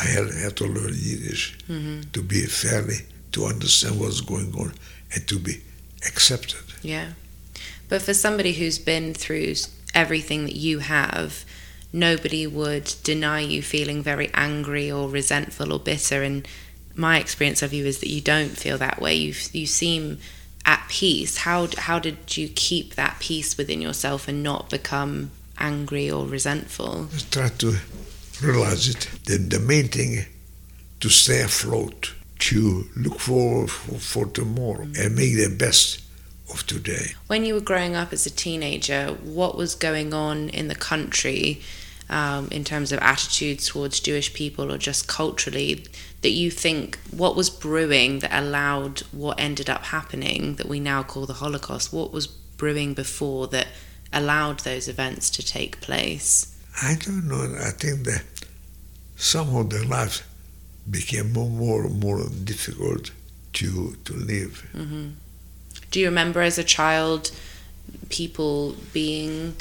[0.00, 2.10] I had, had to learn Yiddish mm-hmm.
[2.12, 2.98] to be fairly,
[3.32, 4.72] to understand what's going on,
[5.14, 5.60] and to be
[6.06, 6.62] accepted.
[6.82, 7.12] Yeah.
[7.88, 9.54] But for somebody who's been through
[9.94, 11.44] everything that you have,
[11.94, 16.22] nobody would deny you feeling very angry or resentful or bitter.
[16.22, 16.46] And
[16.96, 19.14] my experience of you is that you don't feel that way.
[19.14, 20.18] You you seem
[20.66, 21.38] at peace.
[21.38, 27.06] How how did you keep that peace within yourself and not become angry or resentful?
[27.12, 27.76] Just try to
[28.42, 29.08] realize it.
[29.24, 30.26] Then the main thing
[30.98, 35.00] to stay afloat, to look forward for, for tomorrow mm-hmm.
[35.00, 36.02] and make the best
[36.50, 37.14] of today.
[37.28, 41.60] When you were growing up as a teenager, what was going on in the country
[42.10, 45.84] um, in terms of attitudes towards Jewish people or just culturally
[46.22, 51.02] that you think what was brewing that allowed what ended up happening that we now
[51.02, 51.92] call the Holocaust?
[51.92, 53.68] What was brewing before that
[54.12, 56.56] allowed those events to take place?
[56.82, 57.56] I don't know.
[57.60, 58.24] I think that
[59.16, 60.22] some of their lives
[60.90, 63.10] became more, and more and more difficult
[63.54, 64.68] to to live.
[64.74, 65.10] Mm-hmm.
[65.90, 67.30] Do you remember as a child
[68.08, 69.56] people being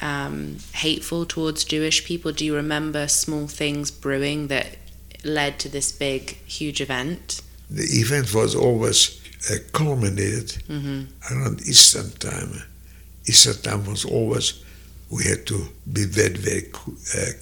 [0.00, 2.32] um, hateful towards Jewish people?
[2.32, 4.76] Do you remember small things brewing that
[5.24, 7.42] led to this big, huge event?
[7.70, 11.04] The event was always uh, culminated mm-hmm.
[11.32, 12.62] around Easter time.
[13.26, 14.64] Easter time was always
[15.10, 16.70] we had to be very, very
[17.16, 17.32] uh,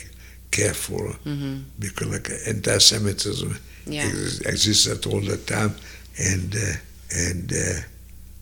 [0.50, 1.58] careful mm-hmm.
[1.78, 4.02] because like anti-Semitism yeah.
[4.02, 5.74] ex- existed all the time,
[6.18, 6.74] and uh,
[7.10, 7.80] and uh,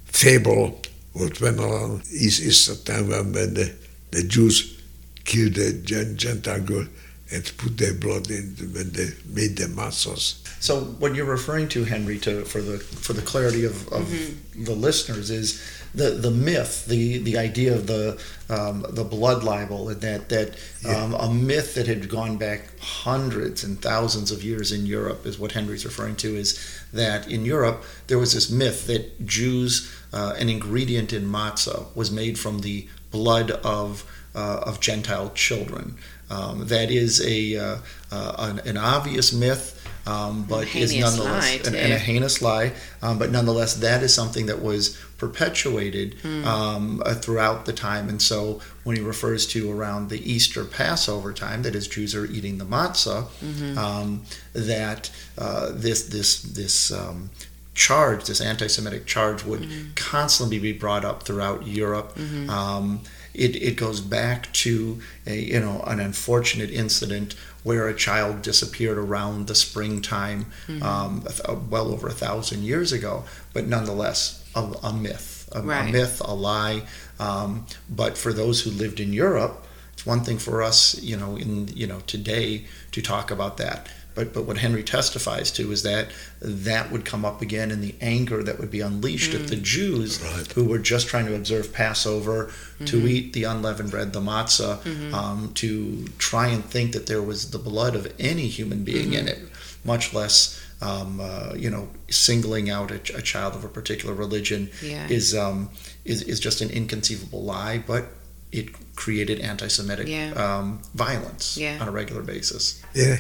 [0.05, 0.81] fable
[1.13, 3.75] what went on Easter time when the,
[4.15, 4.81] the Jews
[5.25, 5.73] killed the
[6.17, 6.87] Gentile girl
[7.33, 10.41] and put their blood in when they made the matzos.
[10.63, 14.65] So what you're referring to, Henry, to for the for the clarity of, of mm-hmm.
[14.65, 15.63] the listeners is
[15.95, 20.57] the, the myth, the, the idea of the um, the blood libel, and that that
[20.87, 25.39] um, a myth that had gone back hundreds and thousands of years in Europe is
[25.39, 26.37] what Henry's referring to.
[26.37, 26.59] Is
[26.93, 32.11] that in Europe there was this myth that Jews, uh, an ingredient in matzo, was
[32.11, 32.89] made from the
[33.19, 33.49] blood
[33.79, 34.05] of
[34.35, 35.97] uh, of Gentile children.
[36.31, 37.77] Um, that is a uh,
[38.11, 39.67] uh, an, an, obvious myth.
[40.07, 42.73] um, but is nonetheless and, and a heinous lie.
[43.05, 44.83] Um, but nonetheless, that is something that was
[45.23, 46.45] perpetuated Hmm.
[46.55, 48.09] um, uh, throughout the time.
[48.13, 52.27] And so, when he refers to around the Easter Passover time, that is, Jews are
[52.37, 53.79] eating the matzo, Mm-hmm.
[53.79, 54.09] um,
[54.53, 57.31] that uh, this this this um,
[57.75, 59.95] charge, this anti-Semitic charge, would Mm-hmm.
[59.95, 62.17] constantly be brought up throughout Europe.
[62.49, 63.01] Um,
[63.35, 68.99] it, it goes back to a you know an unfortunate incident where a child disappeared
[68.99, 70.83] around the springtime, Mm-hmm.
[70.83, 76.23] um, well over a thousand years ago, but nonetheless a, a myth, a, a myth,
[76.25, 76.83] a lie.
[77.19, 81.37] Um, but for those who lived in Europe, it's one thing for us, you know,
[81.37, 83.89] in you know today to talk about that.
[84.15, 86.09] But but what Henry testifies to is that
[86.41, 90.21] that would come up again in the anger that would be unleashed at the Jews
[90.23, 90.47] Right.
[90.53, 92.53] who were just trying to observe Passover,
[92.87, 94.79] to eat the unleavened bread, the matzo,
[95.13, 99.27] um, to try and think that there was the blood of any human being in
[99.29, 99.39] it,
[99.85, 100.61] much less.
[100.83, 105.07] Um, uh, you know, singling out a, a child of a particular religion Yeah.
[105.09, 105.71] is um,
[106.05, 108.09] is is just an inconceivable lie, but
[108.53, 110.33] it created anti-Semitic Yeah.
[110.35, 111.79] um, violence Yeah.
[111.81, 112.83] on a regular basis.
[112.93, 113.17] Yeah,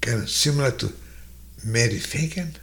[0.00, 0.92] kind of similar to
[1.64, 2.56] Mary Fagan.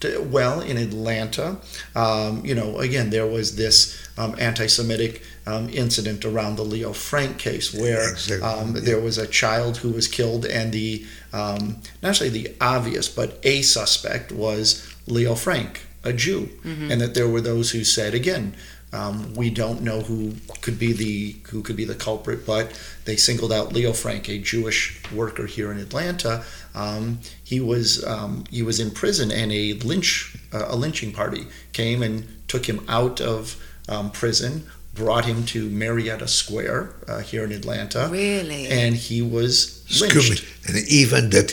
[0.00, 1.56] To- Well, in Atlanta,
[1.96, 7.38] um, you know, again, there was this um, anti-Semitic um, incident around the Leo Frank
[7.38, 8.82] case, where Exactly, um, yeah.
[8.82, 13.38] there was a child who was killed, and the um, not necessarily the obvious, but
[13.42, 18.54] a suspect was Leo Frank, a Jew, and that there were those who said again.
[18.90, 22.72] Um, we don't know who could be the who could be the culprit, but
[23.04, 26.42] they singled out Leo Frank, a Jewish worker here in Atlanta.
[26.78, 31.42] Um, he was um, he was in prison, and a lynch uh, a lynching party
[31.72, 32.14] came and
[32.46, 33.40] took him out of
[33.88, 34.52] um, prison,
[34.94, 38.66] brought him to Marietta Square uh, here in Atlanta, Really?
[38.68, 40.44] and he was lynched.
[40.68, 41.48] And even that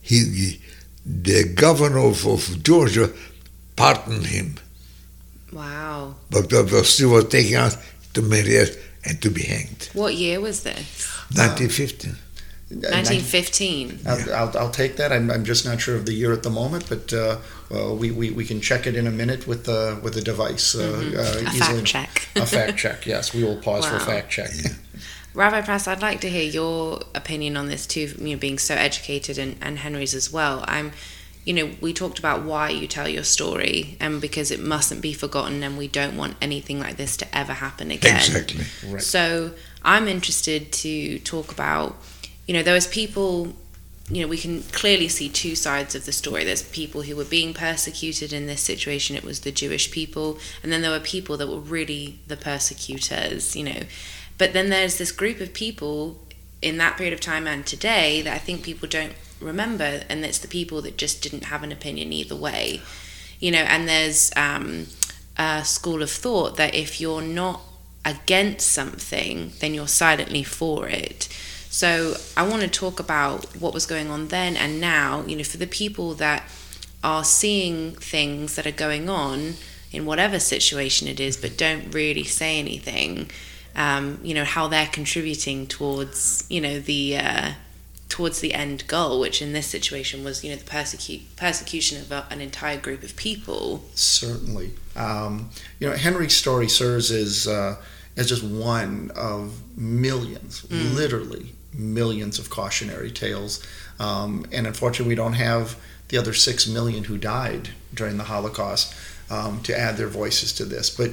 [0.00, 0.60] he, he-
[1.04, 3.10] the governor of, of Georgia
[3.76, 4.56] pardoned him,
[5.52, 6.14] Wow.
[6.30, 7.76] but they were still were taken out
[8.14, 9.88] to Marietta and to be hanged.
[9.94, 11.06] What year was this?
[11.34, 12.16] 1915.
[12.70, 14.00] 1915.
[14.06, 15.12] I'll, I'll, I'll take that.
[15.12, 17.38] I'm, I'm just not sure of the year at the moment, but uh,
[17.70, 20.74] well, we, we, we can check it in a minute with the with the device.
[20.74, 21.46] Uh, uh, Mm-hmm.
[21.46, 21.84] A easily.
[21.84, 22.28] fact check.
[22.36, 23.06] a fact check.
[23.06, 24.04] Yes, we will pause for Wow.
[24.04, 24.50] fact check.
[25.34, 28.74] Rabbi Press, I'd like to hear your opinion on this too, you know, being so
[28.74, 30.64] educated and, and Henry's as well.
[30.66, 30.90] I'm,
[31.44, 35.12] you know, we talked about why you tell your story and because it mustn't be
[35.12, 38.16] forgotten and we don't want anything like this to ever happen again.
[38.16, 38.64] Exactly.
[38.90, 39.02] Right.
[39.02, 39.52] So
[39.84, 41.94] I'm interested to talk about,
[42.48, 43.52] you know, there was people,
[44.10, 46.44] you know, we can clearly see two sides of the story.
[46.44, 49.14] There's people who were being persecuted in this situation.
[49.14, 53.54] It was the Jewish people, and then there were people that were really the persecutors,
[53.54, 53.82] you know.
[54.38, 56.18] But then there's this group of people
[56.62, 60.38] in that period of time and today that I think people don't remember, and it's
[60.38, 62.80] the people that just didn't have an opinion either way,
[63.40, 63.58] you know.
[63.58, 64.86] And there's um,
[65.36, 67.60] a school of thought that if you're not
[68.06, 71.28] against something, then you're silently for it.
[71.78, 75.44] So I want to talk about what was going on then and now, you know,
[75.44, 76.42] for the people that
[77.04, 79.54] are seeing things that are going on
[79.92, 83.30] in whatever situation it is, but don't really say anything.
[83.76, 87.52] Um, you know how they're contributing towards you know the uh,
[88.08, 92.10] towards the end goal, which in this situation was you know the persecute persecution of
[92.10, 93.84] a, an entire group of people.
[93.94, 94.72] Certainly.
[94.96, 97.76] Um, you know, Henry's story serves as uh,
[98.16, 103.64] as just one of millions, literally millions of cautionary tales.
[103.98, 105.76] Um, and unfortunately, we don't have
[106.08, 108.94] the other six million who died during the Holocaust
[109.30, 110.90] um, to add their voices to this.
[110.90, 111.12] But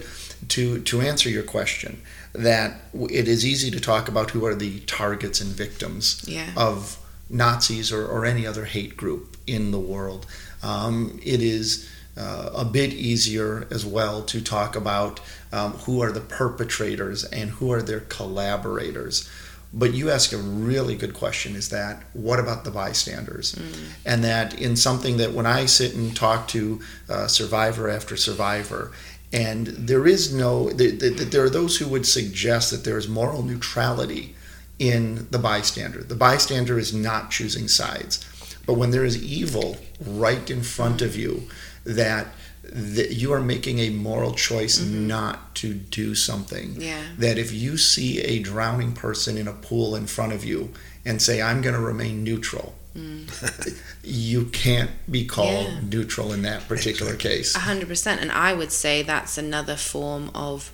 [0.50, 2.02] to to answer your question,
[2.34, 6.50] that it is easy to talk about who are the targets and victims Yeah.
[6.58, 6.98] of
[7.30, 10.26] Nazis or, or any other hate group in the world.
[10.62, 15.20] Um, it is uh, a bit easier as well to talk about
[15.52, 19.30] um, who are the perpetrators and who are their collaborators.
[19.78, 23.60] But you ask a really good question is that what about the bystanders?
[24.06, 28.94] And that in something that when I sit and talk to uh, survivor after survivor,
[29.34, 32.98] and there is no, th- th- th- there are those who would suggest that there
[32.98, 34.34] is moral neutrality
[34.80, 36.04] in the bystander.
[36.04, 38.24] The bystander is not choosing sides.
[38.66, 41.50] But when there is evil right in front of you,
[41.84, 42.28] that
[42.72, 45.08] that you are making a moral choice mm-hmm.
[45.08, 46.82] not to do something.
[46.82, 47.02] Yeah.
[47.18, 50.72] That if you see a drowning person in a pool in front of you
[51.06, 53.82] and say, I'm going to remain neutral, mm.
[54.04, 55.80] you can't be called Yeah.
[55.82, 57.56] neutral in that particular case.
[57.56, 60.72] A hundred percent, and I would say that's another form of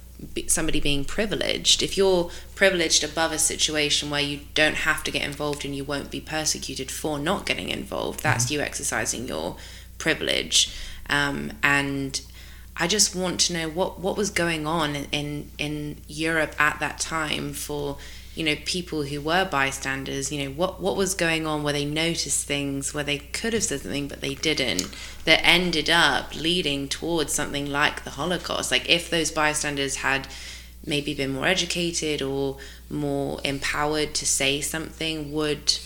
[0.48, 1.82] somebody being privileged.
[1.82, 5.84] If you're privileged above a situation where you don't have to get involved and you
[5.84, 8.54] won't be persecuted for not getting involved, that's mm-hmm.
[8.56, 9.58] you exercising your
[9.98, 10.72] privilege.
[11.12, 12.20] Um, and
[12.78, 17.00] I just want to know what, what was going on in, in Europe at that
[17.00, 17.98] time for
[18.36, 20.32] you know people who were bystanders.
[20.32, 21.64] You know what what was going on?
[21.64, 22.94] Where they noticed things?
[22.94, 24.90] Where they could have said something but they didn't.
[25.26, 28.72] That ended up leading towards something like the holocaust.
[28.72, 30.28] Like if those bystanders had
[30.86, 32.58] maybe been more educated or
[32.90, 35.78] more empowered to say something would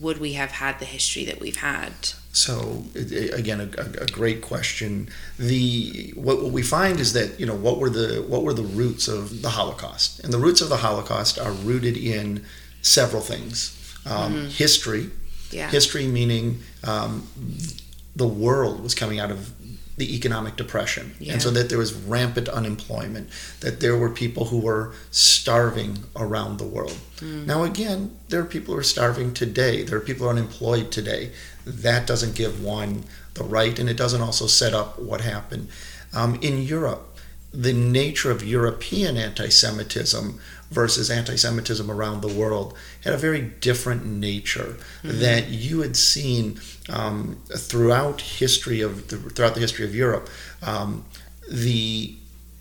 [0.00, 1.92] would we have had the history that we've had
[2.34, 5.08] so again, a, a, great question.
[5.38, 8.64] The what, what, we find is that you know what were the what were the
[8.64, 12.44] roots of the Holocaust, and the roots of the Holocaust are rooted in
[12.82, 14.46] several things: um, mm-hmm.
[14.48, 15.10] history,
[15.52, 15.70] yeah.
[15.70, 17.28] history meaning um,
[18.16, 19.52] the world was coming out of
[19.96, 21.34] the economic depression, yeah.
[21.34, 23.30] and so that there was rampant unemployment,
[23.60, 26.98] that there were people who were starving around the world.
[27.18, 27.46] Mm.
[27.46, 29.84] Now, again, there are people who are starving today.
[29.84, 31.30] There are people who are unemployed today
[31.66, 33.04] that doesn't give one
[33.34, 35.68] the right, and it doesn't also set up what happened.
[36.12, 37.18] Um, in Europe,
[37.52, 40.40] the nature of European anti Semitism
[40.70, 45.20] versus anti Semitism around the world had a very different nature mm-hmm.
[45.20, 50.28] that you had seen um, throughout history of the, throughout the history of Europe.
[50.62, 51.04] Um,
[51.50, 52.16] the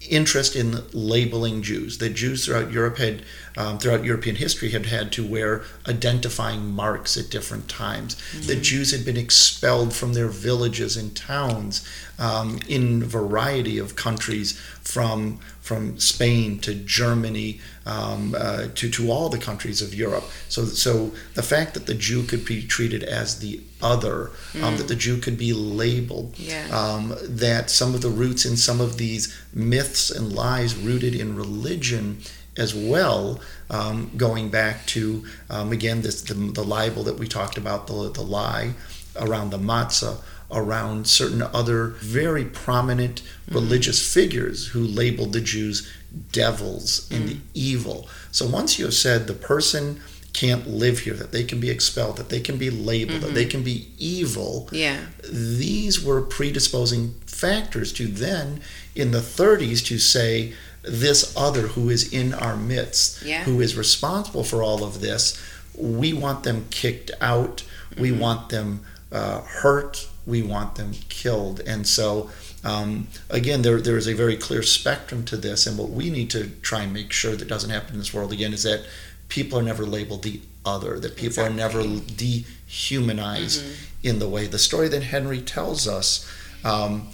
[0.10, 1.98] interest in labeling Jews.
[1.98, 3.24] That Jews throughout Europe had,
[3.58, 8.16] um, throughout European history, had had to wear identifying marks at different times.
[8.16, 8.48] Mm-hmm.
[8.48, 11.88] That Jews had been expelled from their villages and towns
[12.20, 19.10] um, in a variety of countries, from from Spain to Germany um, uh, to to
[19.10, 20.26] all the countries of Europe.
[20.50, 24.78] So so the fact that the Jew could be treated as the other, um, mm.
[24.78, 26.68] that the Jew could be labeled, yeah.
[26.68, 31.36] um, that some of the roots in some of these myths and lies rooted in
[31.36, 32.18] religion
[32.58, 33.40] as well,
[33.70, 38.12] um, going back to um, again this the, the libel that we talked about, the
[38.12, 38.74] the lie
[39.16, 40.18] around the matzo
[40.54, 43.56] around certain other very prominent mm-hmm.
[43.56, 45.92] religious figures who labeled the Jews
[46.32, 47.40] devils and mm-hmm.
[47.54, 48.08] evil.
[48.32, 50.00] So once you have said the person
[50.34, 53.28] can't live here, that they can be expelled, that they can be labeled, mm-hmm.
[53.28, 55.00] that they can be evil, yeah.
[55.32, 58.62] these were predisposing factors to then
[58.96, 63.44] in the 30s to say this other who is in our midst, yeah.
[63.44, 65.42] who is responsible for all of this,
[65.76, 67.64] we want them kicked out,
[67.98, 68.20] we mm-hmm.
[68.20, 71.60] want them uh, hurt, we want them killed.
[71.62, 72.30] And so,
[72.64, 75.68] um, again, there, there is a very clear spectrum to this.
[75.68, 78.32] And what we need to try and make sure that doesn't happen in this world
[78.32, 78.86] again is that
[79.28, 81.54] people are never labeled the other, that people exactly.
[81.54, 81.84] are never
[82.16, 84.08] dehumanized mm-hmm.
[84.08, 84.48] in the way.
[84.48, 86.30] The story that Henry tells us.
[86.64, 87.10] Um,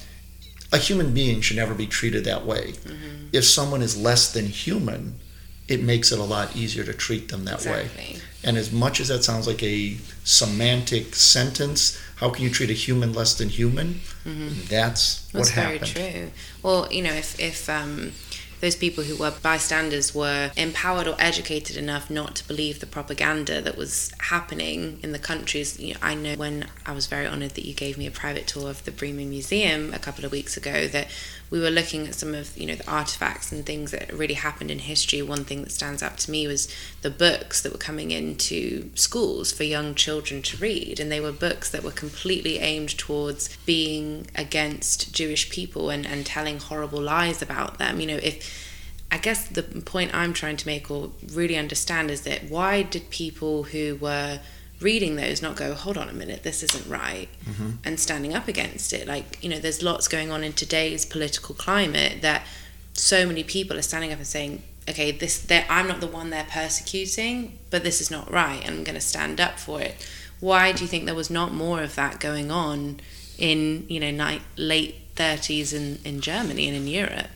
[0.72, 2.74] a human being should never be treated that way.
[2.74, 3.30] Mm-hmm.
[3.34, 5.16] If someone is less than human,
[5.68, 8.04] it makes it a lot easier to treat them that exactly.
[8.04, 8.22] way.
[8.44, 12.74] And as much as that sounds like a semantic sentence, how can you treat a
[12.74, 14.02] human less than human?
[14.26, 14.68] Mm-hmm.
[14.68, 15.82] That's, That's what happened.
[15.82, 16.32] That's very true.
[16.62, 18.12] Well, you know, if if um,
[18.60, 23.62] those people who were bystanders were empowered or educated enough not to believe the propaganda
[23.62, 25.80] that was happening in the countries.
[25.80, 28.48] You know, I know when I was very honoured that you gave me a private
[28.48, 31.08] tour of the Breman Museum a couple of weeks ago that
[31.50, 34.70] we were looking at some of you know the artifacts and things that really happened
[34.70, 35.22] in history.
[35.22, 39.52] One thing that stands out to me was the books that were coming into schools
[39.52, 44.28] for young children to read, and they were books that were completely aimed towards being
[44.36, 48.00] against Jewish people and, and telling horrible lies about them.
[48.00, 48.68] You know, if
[49.12, 53.10] I guess the point I'm trying to make or really understand is that why did
[53.10, 54.40] people who were
[54.82, 57.72] reading those not go hold on a minute this isn't right mm-hmm.
[57.84, 59.08] and standing up against it.
[59.08, 62.46] Like you know there's lots going on in today's political climate that
[62.94, 66.48] so many people are standing up and saying okay this i'm not the one they're
[66.50, 69.96] persecuting but this is not right and i'm going to stand up for it.
[70.40, 73.02] Why do you think there was not more of that going on
[73.38, 77.28] in you know ni- late 30s in, in germany and in europe?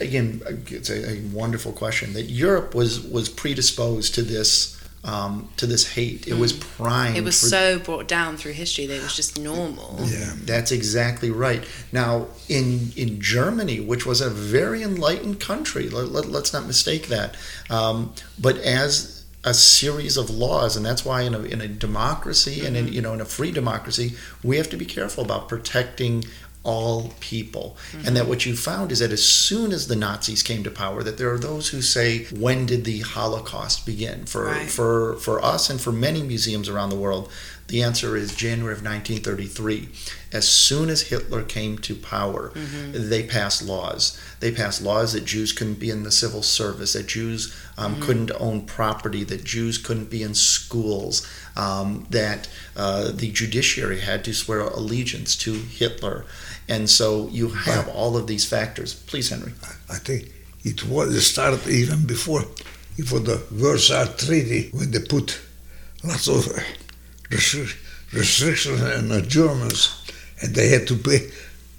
[0.00, 4.74] Again it's a, a wonderful question that europe was was predisposed to this
[5.04, 6.26] um, to this hate.
[6.26, 6.40] It mm.
[6.40, 7.16] was primed.
[7.16, 9.98] It was so brought down through history that it was just normal.
[10.04, 11.64] Yeah, that's exactly right.
[11.92, 17.08] Now, in in Germany, which was a very enlightened country, let, us let, not mistake
[17.08, 17.36] that.
[17.70, 22.56] Um, but as a series of laws, and that's why in a, in a democracy
[22.56, 22.66] mm-hmm.
[22.66, 22.94] and in, mm-hmm.
[22.94, 26.24] you know in a free democracy, we have to be careful about protecting
[26.64, 27.76] all people.
[27.92, 28.06] Mm-hmm.
[28.06, 31.02] And that what you found is that as soon as the Nazis came to power,
[31.02, 34.26] that there are those who say, when did the Holocaust begin?
[34.26, 34.68] For right.
[34.68, 37.30] for for us and for many museums around the world,
[37.66, 39.88] The answer is January of 1933.
[40.32, 43.08] As soon as Hitler came to power, mm-hmm.
[43.08, 44.20] they passed laws.
[44.40, 48.02] They passed laws that Jews couldn't be in the civil service, that Jews um, mm-hmm.
[48.02, 51.26] couldn't own property, that Jews couldn't be in schools,
[51.56, 56.24] um, that uh, the judiciary had to swear allegiance to Hitler.
[56.68, 58.94] And so you have all of these factors.
[58.94, 59.52] Please, Henry.
[59.90, 60.32] I think
[60.64, 62.44] it was started even before,
[62.96, 65.40] before the Versailles Treaty when they put
[66.02, 66.48] lots of
[68.12, 70.02] restrictions on the Germans,
[70.40, 71.30] and they had to pay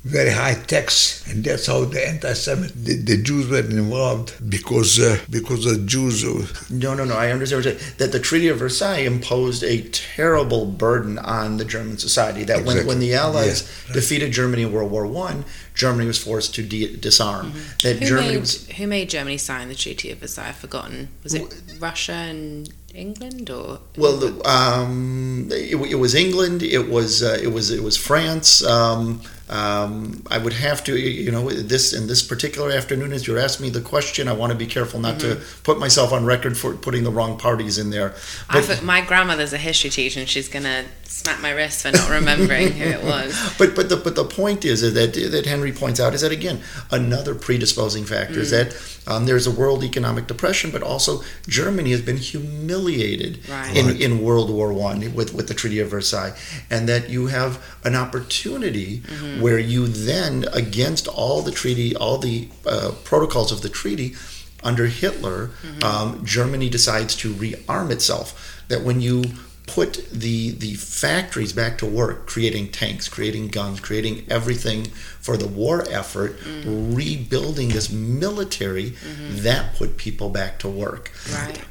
[0.06, 5.18] very high tax, and that's how the anti-Semitic, the, the Jews were involved because uh,
[5.32, 6.24] because the Jews.
[6.24, 7.16] Uh, no, no, no.
[7.16, 7.64] I understand
[7.98, 12.44] that the Treaty of Versailles imposed a terrible burden on the German society.
[12.44, 12.76] That exactly.
[12.76, 15.44] when when the Allies yeah, defeated Germany in World War One,
[15.74, 17.52] Germany was forced to de- disarm.
[17.54, 17.88] Mm-hmm.
[17.88, 20.50] That who Germany made, was, who made Germany sign the Treaty of Versailles?
[20.50, 21.10] I've forgotten.
[21.24, 23.80] Was it Russia and England or?
[23.98, 26.62] Well, the, um, it, it, was England.
[26.62, 28.64] It was uh, it was it was France.
[28.64, 33.38] Um, um, I would have to, you know, this in this particular afternoon, as you're
[33.38, 35.40] asking me the question, I want to be careful not mm-hmm.
[35.40, 38.16] to put myself on record for putting the wrong parties in there.
[38.52, 42.72] But, my grandmother's a history teacher, and she's gonna smack my wrist for not remembering
[42.72, 43.34] who it was.
[43.58, 46.62] But but the but the point is that that Henry points out is that again
[46.92, 48.46] another predisposing factor mm.
[48.46, 48.76] is that
[49.08, 53.76] um, there's a world economic depression, but also Germany has been humiliated right.
[53.76, 56.34] in, in World War One with with the Treaty of Versailles,
[56.70, 59.35] and that you have an opportunity mm-hmm.
[59.42, 64.16] Where you then against all the treaty, all the uh, protocols of the treaty.
[64.64, 65.84] Under Hitler, mm-hmm.
[65.84, 68.64] um, Germany decides to rearm itself.
[68.68, 69.24] That when you
[69.68, 75.48] put the the factories back to work, creating tanks, creating guns, creating everything for the
[75.48, 76.96] war effort, mm.
[76.96, 79.38] rebuilding this military mm-hmm.
[79.44, 81.12] that put people back to work.
[81.32, 81.62] Right.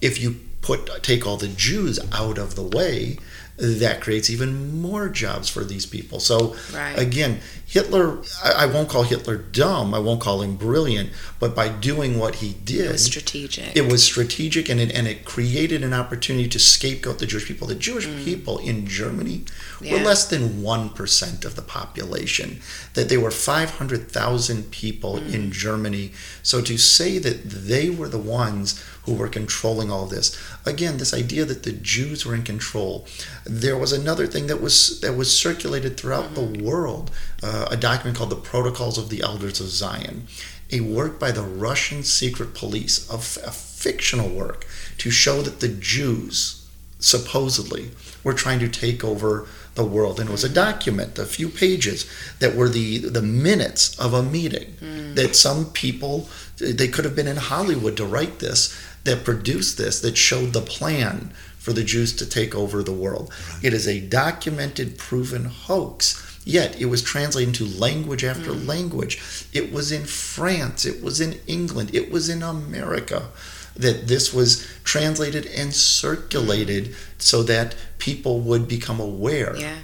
[0.00, 3.18] If you put take all the Jews out of the way,
[3.62, 6.18] that creates even more jobs for these people.
[6.18, 6.98] So right.
[6.98, 12.18] again, Hitler, I, won't call Hitler dumb, I won't call him brilliant, but by doing
[12.18, 13.76] what he did, it was strategic.
[13.76, 17.68] It was strategic and it, and it created an opportunity to scapegoat the Jewish people.
[17.68, 18.24] The Jewish mm.
[18.24, 19.44] people in Germany
[19.80, 19.92] yeah.
[19.92, 22.60] were less than 1% of the population,
[22.94, 25.32] that they were 500,000 people mm.
[25.32, 26.12] in Germany.
[26.42, 30.38] So to say that they were the ones who were controlling all this.
[30.64, 33.06] Again, this idea that the Jews were in control.
[33.44, 36.54] There was another thing that was that was circulated throughout mm-hmm.
[36.54, 37.10] the world,
[37.42, 40.26] uh, a document called the Protocols of the Elders of Zion,
[40.70, 44.66] a work by the Russian secret police, a, f- a fictional work
[44.98, 46.64] to show that the Jews
[46.98, 47.90] supposedly
[48.22, 52.08] were trying to take over the world and it was a document a few pages
[52.40, 55.14] that were the the minutes of a meeting mm.
[55.14, 56.28] that some people
[56.58, 60.60] they could have been in Hollywood to write this that produced this that showed the
[60.60, 63.32] plan for the Jews to take over the world.
[63.54, 63.64] Right.
[63.66, 66.28] It is a documented, proven hoax.
[66.44, 68.66] Yet it was translated into language after mm.
[68.66, 69.46] language.
[69.52, 73.28] It was in France, it was in England, it was in America
[73.76, 79.56] that this was translated and circulated so that people would become aware.
[79.56, 79.76] Yeah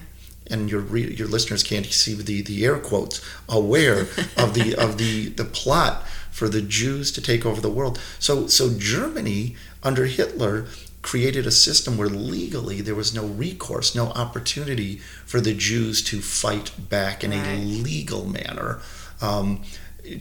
[0.51, 4.01] and your your listeners can't see the, the air quotes aware
[4.37, 6.07] of the of the the plot
[6.39, 8.01] for the Jews to take over the world.
[8.21, 10.67] So, so Germany under Hitler
[11.03, 16.21] created a system where legally there was no recourse, no opportunity for the Jews to
[16.21, 17.45] fight back in right.
[17.45, 18.81] a legal manner.
[19.21, 19.63] Um,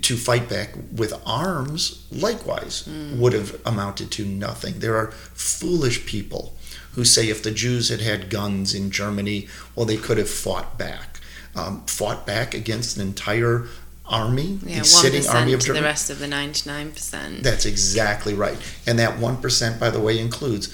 [0.01, 3.18] to fight back with arms, likewise, mm.
[3.18, 4.80] would have amounted to nothing.
[4.80, 6.57] There are foolish people
[6.93, 10.78] who say if the Jews had had guns in Germany, well, they could have fought
[10.78, 11.20] back.
[11.55, 13.68] Um, fought back against an entire
[14.10, 15.82] army, yeah, the sitting army of Germany.
[15.82, 17.41] the rest of the 99%.
[17.41, 18.58] That's exactly right.
[18.86, 20.74] And that 1%, by the way, includes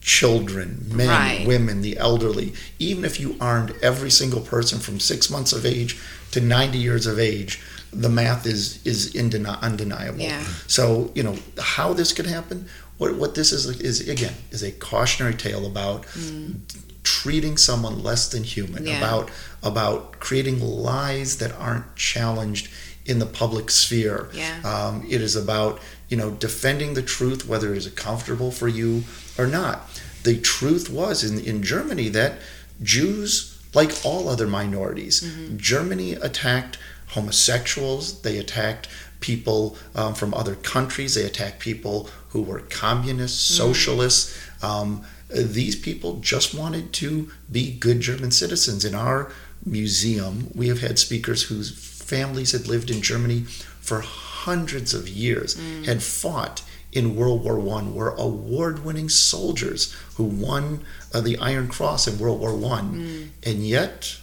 [0.00, 1.46] children, men, right.
[1.46, 2.52] women, the elderly.
[2.78, 5.98] Even if you armed every single person from six months of age
[6.30, 7.60] to 90 years of age,
[7.92, 10.20] the math is is indeni- undeniable.
[10.20, 10.44] Yeah.
[10.66, 12.68] So you know how this could happen.
[12.98, 16.60] What what this is is again is a cautionary tale about mm
[17.08, 18.98] treating someone less than human, yeah.
[18.98, 19.30] about
[19.62, 22.68] about creating lies that aren't challenged
[23.06, 24.28] in the public sphere.
[24.34, 24.60] Yeah.
[24.62, 29.04] Um, it is about you know defending the truth, whether it's comfortable for you
[29.38, 29.88] or not.
[30.22, 32.40] The truth was in in Germany that
[32.82, 35.56] Jews, like all other minorities, mm-hmm.
[35.56, 36.78] Germany attacked
[37.08, 38.20] homosexuals.
[38.20, 38.88] They attacked
[39.20, 41.14] people um, from other countries.
[41.14, 43.72] They attacked people who were communists, mm-hmm.
[43.72, 44.38] socialists.
[44.62, 48.84] Um, these people just wanted to be good German citizens.
[48.84, 49.30] In our
[49.64, 53.42] museum, we have had speakers whose families had lived in Germany
[53.80, 55.84] for hundreds of years, mm.
[55.84, 56.62] had fought
[56.92, 60.80] in World War One were award-winning soldiers who won
[61.12, 63.28] uh, the Iron Cross in World War One, Mm.
[63.44, 64.16] and yet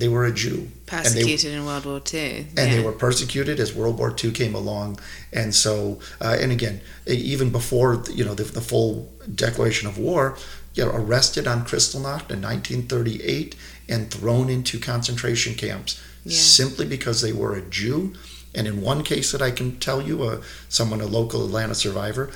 [0.00, 0.58] they were a Jew.
[0.90, 2.46] And they- Persecuted in World War Two.
[2.58, 4.98] and they were persecuted as World War II came along.
[5.32, 8.90] And so, uh, and again, even before you know the, the full
[9.32, 10.36] declaration of war,
[10.74, 13.54] you know, arrested on Kristallnacht in 1938
[13.88, 16.36] and thrown into concentration camps Yeah.
[16.38, 18.14] simply because they were a Jew.
[18.54, 22.30] And in one case that I can tell you, uh, someone, a local Atlanta survivor,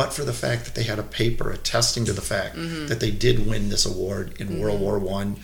[0.00, 2.86] but for the fact that they had a paper attesting to the fact Mm-hmm.
[2.88, 5.36] that they did win this award in World War One,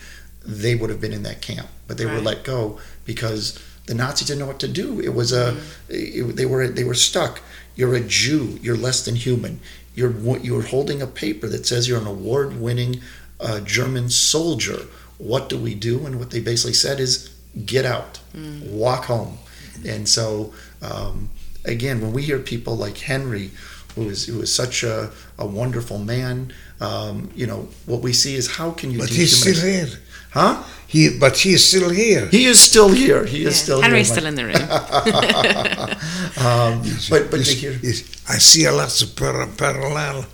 [0.45, 1.67] they would have been in that camp.
[1.87, 4.99] But they were let go because the Nazis didn't know what to do.
[4.99, 5.55] It was a
[5.89, 7.41] it- they were they were stuck.
[7.75, 8.57] You're a Jew.
[8.61, 9.59] You're less than human.
[9.95, 13.01] You're you're holding a paper that says you're an award-winning
[13.39, 14.79] uh, German soldier.
[15.17, 16.05] What do we do?
[16.05, 17.29] And what they basically said is
[17.65, 18.19] get out,
[18.65, 19.37] walk home.
[19.85, 21.29] And so um,
[21.65, 23.51] again, when we hear people like Henry,
[23.95, 28.35] who is who is such a, a wonderful man, um, you know, what we see
[28.35, 29.99] is how can you But he's still dehumanize- here.
[30.35, 30.61] Huh?
[30.87, 32.27] He, but he's still here.
[32.27, 33.25] He is still here.
[33.25, 33.63] He is Yeah.
[33.63, 34.15] still Henry's here.
[34.17, 34.55] still in the room.
[36.45, 40.25] Um, but but to It's- it's- I see a lot of par- parallel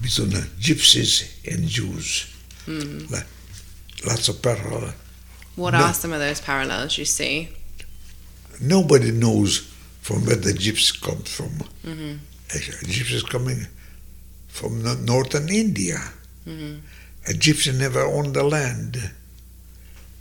[0.00, 1.12] between the gypsies
[1.50, 2.26] and Jews.
[2.66, 2.98] Hmm.
[3.10, 3.26] Like,
[4.06, 4.94] lots of parallel.
[5.56, 5.78] what No.
[5.84, 7.48] are some of those parallels you see?
[8.60, 9.62] Nobody knows
[10.02, 11.52] from where the gypsies come from.
[11.84, 12.18] Mhm.
[12.54, 13.66] Actually, gypsies coming
[14.48, 15.98] from no- northern India.
[16.46, 16.80] Mhm.
[17.28, 19.10] A gypsy never owned the land.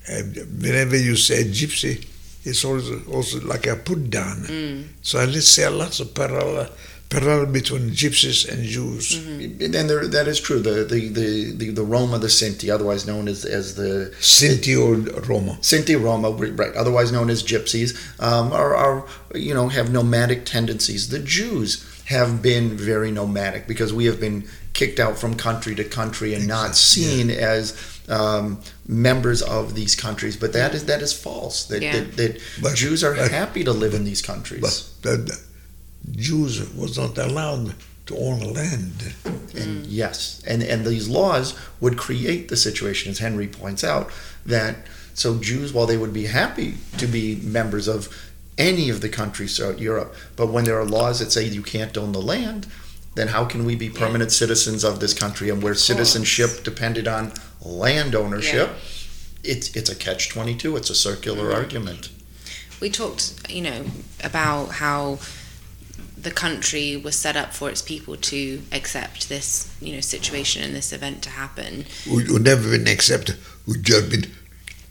[0.07, 2.05] And whenever you say gypsy,
[2.43, 4.37] it's also, also like a put down.
[4.43, 4.87] Mm.
[5.01, 6.69] So let's say a lots of parallel,
[7.09, 9.15] parallel between gypsies and Jews.
[9.17, 10.59] and there, that is true.
[10.59, 14.95] The the, the, the the Roma, the Sinti, otherwise known as as the Sinti or
[15.21, 15.57] Roma.
[15.61, 21.09] Sinti Roma, right, otherwise known as gypsies, um, are, are you know have nomadic tendencies.
[21.09, 25.83] The Jews have been very nomadic because we have been kicked out from country to
[25.83, 27.73] country and not Exactly, seen as
[28.09, 30.35] um, members of these countries.
[30.37, 31.65] But that is that is false.
[31.65, 31.93] That Yeah.
[31.93, 34.61] that, that But- Jews are but- happy to live in these countries.
[34.61, 35.37] But the, the
[36.11, 37.73] Jews was not allowed
[38.05, 39.15] to own land.
[39.55, 44.11] And yes, and and these laws would create the situation, as Henry points out,
[44.45, 44.75] that
[45.15, 48.09] so Jews, while they would be happy to be members of
[48.57, 51.97] any of the countries throughout Europe, but when there are laws that say you can't
[51.97, 52.67] own the land,
[53.15, 55.49] then how can we be permanent citizens of this country?
[55.49, 58.69] And where citizenship depended on land ownership,
[59.43, 60.75] it's it's a catch twenty two.
[60.75, 61.55] It's a circular mm-hmm.
[61.55, 62.09] argument.
[62.81, 63.85] We talked, you know,
[64.23, 65.19] about how
[66.17, 70.75] the country was set up for its people to accept this, you know, situation and
[70.75, 71.85] this event to happen.
[72.05, 74.31] Who, who never been accepted, who just been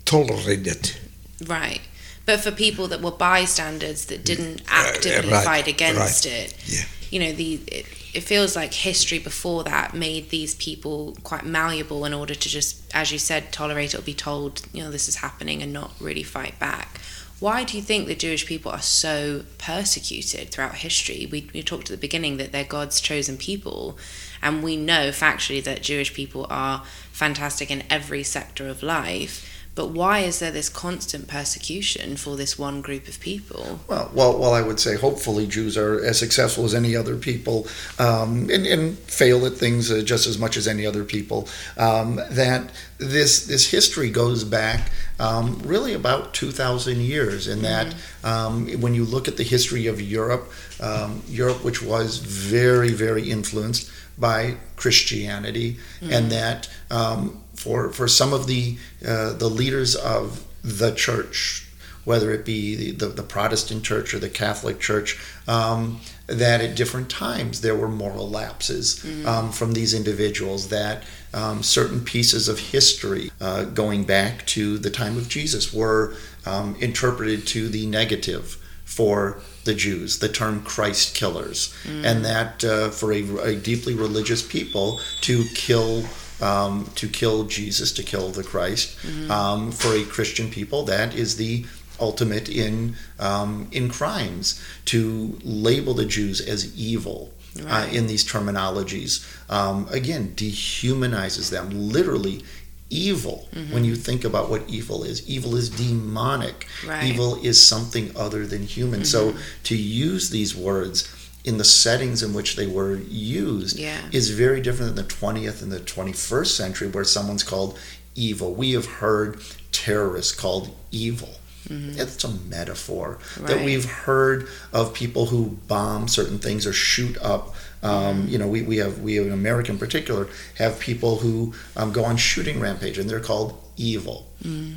[0.05, 0.97] tolerated.
[1.45, 1.81] Right.
[2.25, 6.33] But for people that were bystanders that didn't actively right, fight against right.
[6.33, 6.85] it, Yeah.
[7.11, 12.05] you know, the it, it feels like history before that made these people quite malleable
[12.05, 15.09] in order to just, as you said, tolerate it or be told, you know, this
[15.09, 17.01] is happening and not really fight back.
[17.41, 21.29] Why do you think the Jewish people are so persecuted throughout history?
[21.31, 23.99] We, we talked at the beginning that they're God's chosen people,
[24.41, 29.54] and we know factually that Jewish people are fantastic in every sector of life.
[29.75, 33.81] But why is there this constant persecution for this one group of people?
[33.89, 37.66] Well, well, well, I would say hopefully Jews are as successful as any other people
[37.99, 41.49] um, and, and fail at things uh, just as much as any other people.
[41.77, 48.68] Um, that this this history goes back um, really about 2,000 years, in that um,
[48.81, 50.51] when you look at the history of Europe,
[50.81, 58.33] um, Europe, which was very, very influenced by Christianity, and that um, for for some
[58.35, 61.67] of the uh, the leaders of the church,
[62.05, 67.11] whether it be the, the, Protestant church or the Catholic church, um, that at different
[67.11, 71.03] times there were moral lapses um, from these individuals, that
[71.35, 76.15] um, certain pieces of history uh, going back to the time of Jesus were
[76.47, 82.91] um, interpreted to the negative for the Jews, the term Christ killers, and that uh,
[82.91, 86.05] for a, a deeply religious people to kill
[86.45, 88.97] um, to kill Jesus, to kill the Christ.
[89.30, 91.64] Um, for a Christian people, that is the
[92.01, 97.32] ultimate in um, in crimes to label the Jews as evil.
[97.68, 101.70] Uh, in these terminologies, um, again, dehumanizes them.
[101.70, 102.42] Literally,
[102.90, 103.49] evil.
[103.72, 106.66] When you think about what evil is, evil is demonic.
[106.86, 107.05] Right.
[107.05, 109.05] Evil is something other than human.
[109.05, 109.34] So
[109.64, 111.09] to use these words
[111.45, 113.99] in the settings in which they were used Yeah.
[114.12, 117.78] is very different than the 20th and the 21st century where someone's called
[118.14, 118.55] evil.
[118.55, 119.40] We have heard
[119.72, 121.30] terrorists called evil.
[121.66, 123.64] It's a metaphor that Mm-hmm.
[123.64, 127.55] We've heard of people who bomb certain things or shoot up.
[127.82, 131.90] Um, you know, we, we have we in America in particular have people who um,
[131.92, 134.26] go on shooting rampage, and they're called evil.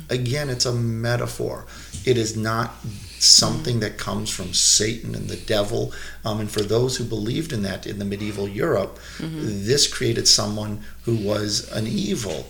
[0.08, 1.66] Again, it's a metaphor.
[2.10, 2.68] It is not
[3.20, 5.92] something that comes from Satan and the devil.
[6.24, 10.72] Um, and for those who believed in that in the medieval Europe, this created someone
[11.02, 12.46] who was an evil,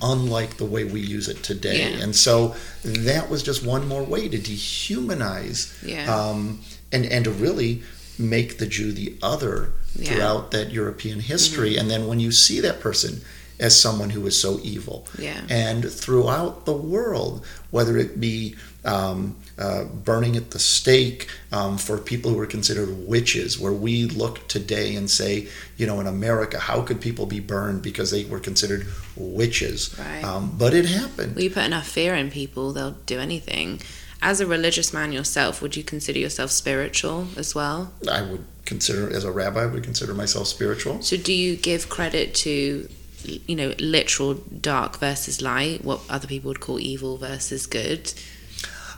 [0.00, 1.80] unlike the way we use it today.
[1.90, 2.02] Yeah.
[2.02, 6.14] And so that was just one more way to dehumanize Yeah.
[6.14, 6.60] um,
[6.92, 7.82] and, and to really
[8.18, 10.14] make the Jew the other Yeah.
[10.14, 11.76] throughout that European history.
[11.76, 13.22] And then when you see that person
[13.60, 15.40] as someone who is so evil, Yeah.
[15.48, 21.96] and throughout the world, whether it be um, uh, burning at the stake um, for
[21.96, 25.48] people who are considered witches, where we look today and say,
[25.78, 28.86] you know, in America, how could people be burned because they were considered
[29.16, 29.96] witches?
[29.98, 30.22] Right.
[30.24, 31.34] Um, but it happened.
[31.36, 33.80] Well, you put enough fear in people, they'll do anything.
[34.20, 37.92] As a religious man yourself, would you consider yourself spiritual as well?
[38.10, 41.02] I would consider, as a rabbi, I would consider myself spiritual.
[41.02, 42.88] So, do you give credit to,
[43.24, 48.12] you know, literal dark versus light, what other people would call evil versus good?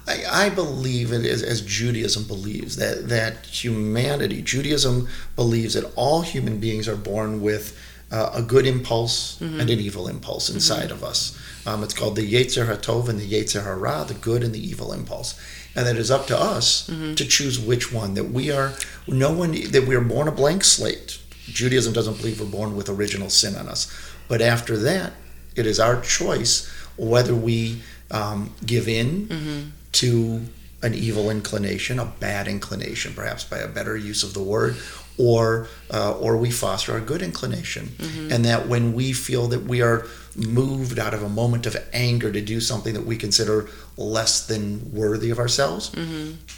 [0.06, 6.22] I, I believe it as, as Judaism believes that that humanity, Judaism believes that all
[6.22, 7.78] human beings are born with
[8.12, 11.36] uh, a good impulse and an evil impulse inside of us.
[11.66, 14.92] Um, it's called the Yetzer HaTov and the Yetzer Hara, the good and the evil
[14.92, 15.38] impulse,
[15.74, 18.14] and that it is up to us to choose which one.
[18.14, 18.74] That we are
[19.08, 21.18] no one that we are born a blank slate.
[21.46, 23.86] Judaism doesn't believe we're born with original sin on us,
[24.28, 25.12] but after that,
[25.54, 30.42] it is our choice whether we um, give in to
[30.82, 34.76] an evil inclination, a bad inclination, perhaps by a better use of the word,
[35.18, 37.94] or uh, or we foster a good inclination,
[38.30, 40.06] and that when we feel that we are
[40.36, 43.66] moved out of a moment of anger to do something that we consider
[43.96, 45.90] less than worthy of ourselves,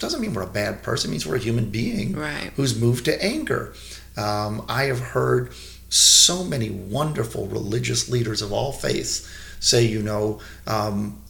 [0.01, 1.11] doesn't mean we're a bad person.
[1.11, 2.51] It means we're a human being Right.
[2.57, 3.73] who's moved to anger.
[4.17, 5.53] Um, I have heard
[5.89, 9.29] so many wonderful religious leaders of all faiths
[9.61, 11.21] say, you know, um,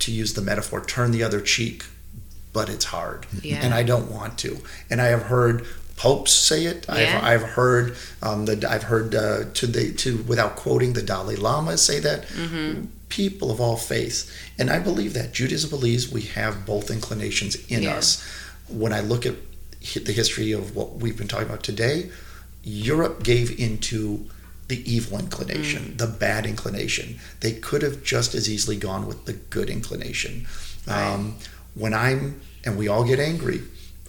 [0.00, 1.84] to use the metaphor, turn the other cheek,
[2.52, 3.60] but it's hard, Yeah.
[3.62, 4.58] and I don't want to.
[4.90, 5.64] And I have heard
[5.96, 6.84] popes say it.
[6.88, 7.20] Yeah.
[7.22, 11.36] I've, I've heard um, the I've heard uh, to the to without quoting the Dalai
[11.36, 12.24] Lama say that.
[13.08, 17.82] People of all faiths, and I believe that Judaism believes we have both inclinations in
[17.82, 17.96] Yeah.
[17.96, 18.24] us.
[18.68, 19.34] When I look at
[19.94, 22.10] the history of what we've been talking about today,
[22.64, 24.28] Europe gave into
[24.68, 27.18] the evil inclination, the bad inclination.
[27.40, 30.46] They could have just as easily gone with the good inclination.
[30.86, 31.36] Um,
[31.74, 33.62] when I'm, and we all get angry,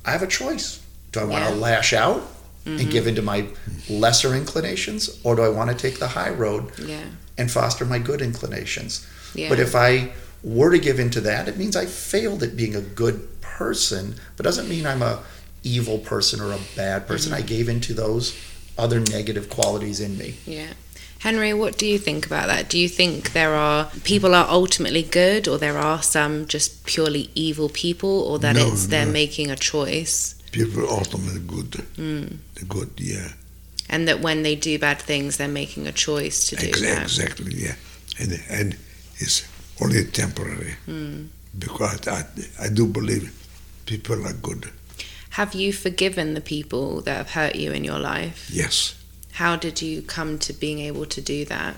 [0.06, 0.80] I have a choice.
[1.12, 1.60] Do I want to Yeah.
[1.60, 2.30] lash out
[2.66, 3.48] and give into my
[3.90, 7.04] lesser inclinations, or do I want to take the high road Yeah.
[7.38, 9.06] and foster my good inclinations?
[9.36, 9.50] Yeah.
[9.50, 10.12] But if I
[10.44, 14.44] were to give into that, it means I failed at being a good person, but
[14.46, 15.20] doesn't mean I'm a
[15.64, 17.32] evil person or a bad person.
[17.32, 17.44] Mm-hmm.
[17.44, 18.34] I gave into those
[18.78, 20.36] other negative qualities in me.
[20.46, 20.74] Yeah.
[21.20, 22.70] Henry, what do you think about that?
[22.70, 27.30] Do you think there are people are ultimately good or there are some just purely
[27.34, 29.12] evil people or that No, it's they're no.
[29.14, 31.72] making a choice People are ultimately good.
[31.96, 32.38] Mm.
[32.56, 33.30] The good, yeah.
[33.90, 37.02] and that when they do bad things they're making a choice to do Ex- that?
[37.04, 37.76] Exactly, yeah.
[38.20, 38.78] And and
[39.18, 39.48] it's
[39.82, 40.76] only temporary.
[40.88, 41.28] Mm.
[41.58, 42.26] Because I,
[42.60, 43.32] I do believe
[43.86, 44.70] people are good.
[45.34, 48.52] Have you forgiven the people that have hurt you in your life?
[48.54, 48.94] Yes.
[49.32, 51.76] How did you come to being able to do that?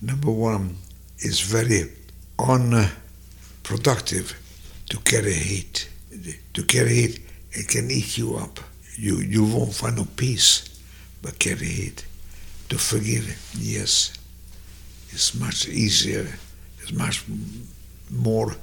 [0.00, 0.76] Number one,
[1.18, 1.92] it's very
[2.38, 4.34] unproductive
[4.88, 5.90] to carry hate.
[6.54, 7.20] To carry hate,
[7.52, 8.60] it can eat you up.
[8.96, 10.64] You you won't find no peace,
[11.20, 12.06] but carry hate.
[12.70, 13.26] To forgive,
[13.58, 14.14] yes,
[15.10, 16.26] it's much easier.
[16.80, 17.24] It's much
[18.10, 18.56] more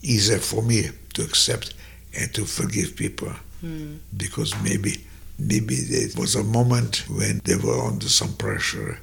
[0.00, 1.74] easier for me to accept
[2.18, 3.96] and to forgive people Hmm.
[4.16, 5.04] because maybe
[5.38, 8.98] maybe there was a moment when they were under some pressure,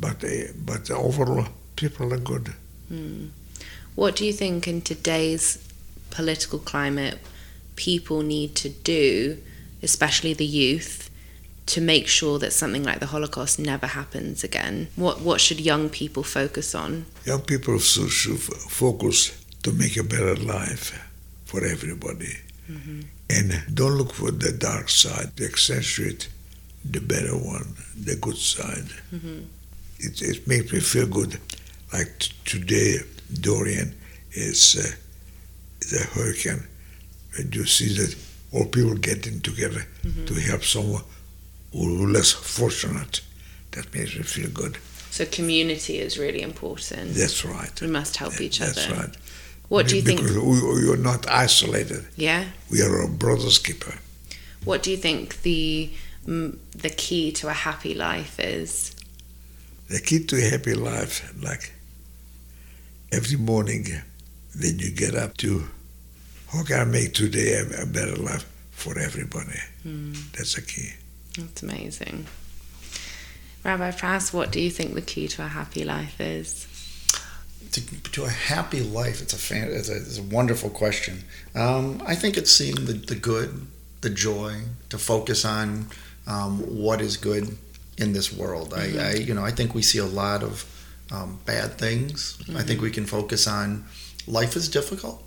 [0.00, 2.52] but uh, but overall people are good.
[2.88, 3.26] Hmm.
[3.94, 5.58] What do you think in today's
[6.10, 7.18] political climate
[7.76, 9.38] people need to do,
[9.82, 11.08] especially the youth,
[11.66, 14.88] to make sure that something like the Holocaust never happens again?
[14.96, 17.06] What what should young people focus on?
[17.24, 19.30] Young people should, should focus
[19.62, 21.05] to make a better life
[21.56, 22.34] for everybody,
[23.30, 25.30] and don't look for the dark side.
[25.40, 26.28] Accentuate
[26.84, 27.68] the better one,
[28.08, 28.88] the good side.
[29.98, 31.40] It it makes me feel good.
[31.92, 32.98] Like t- today,
[33.40, 33.94] Dorian
[34.32, 34.82] is uh,
[35.90, 36.64] the hurricane.
[37.38, 38.14] And you see that
[38.52, 39.82] all people getting together
[40.26, 41.02] to help someone
[41.72, 43.20] who less fortunate,
[43.72, 44.78] that makes me feel good.
[45.10, 47.14] So community is really important.
[47.14, 47.80] That's right.
[47.80, 48.94] We must help each That's other.
[48.94, 49.16] That's right.
[49.68, 50.42] What do you because think?
[50.44, 52.06] we, we are not isolated.
[52.16, 52.44] Yeah.
[52.70, 53.94] We are a brother's keeper.
[54.64, 55.90] What do you think the
[56.26, 58.94] mm, the key to a happy life is?
[59.88, 61.72] The key to a happy life, like
[63.12, 63.86] every morning,
[64.60, 65.64] when you get up to,
[66.52, 69.58] how can I make today a, better life for everybody?
[69.86, 70.90] Mm, That's the key.
[71.38, 72.26] that's amazing.
[73.64, 76.66] Rabbi Prass, what do you think the key to a happy life is?
[77.72, 81.24] To, to a happy life, it's a, fan, it's a, it's a wonderful question.
[81.54, 83.66] Um, I think it's seeing the, the good,
[84.00, 84.54] the joy,
[84.88, 85.86] to focus on
[86.26, 87.56] um, what is good
[87.98, 88.74] in this world.
[88.74, 90.64] I, I, you know, I think we see a lot of
[91.10, 92.38] um, bad things.
[92.54, 93.84] I think we can focus on
[94.26, 95.22] life is difficult.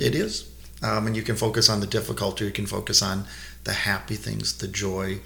[0.00, 0.48] It is.
[0.82, 2.44] Um, and you can focus on the difficulty.
[2.44, 3.24] You can focus on
[3.64, 5.18] the happy things, the joy,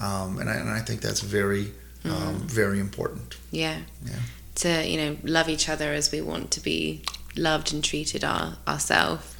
[0.00, 1.72] um, and, I, and I think that's very,
[2.04, 3.36] um, very important.
[3.50, 3.78] Yeah.
[4.04, 4.12] Yeah.
[4.56, 7.02] To, you know, love each other as we want to be
[7.36, 9.36] loved and treated our, ourselves.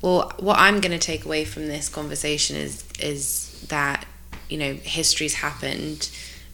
[0.00, 4.06] Well, what I'm going to take away from this conversation is is that
[4.48, 6.08] you know history's happened,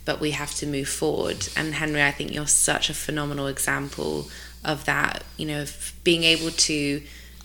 [0.04, 1.48] but we have to move forward.
[1.56, 4.28] And Henry, I think you're such a phenomenal example
[4.64, 5.22] of that.
[5.36, 5.66] You know,
[6.04, 7.02] being able to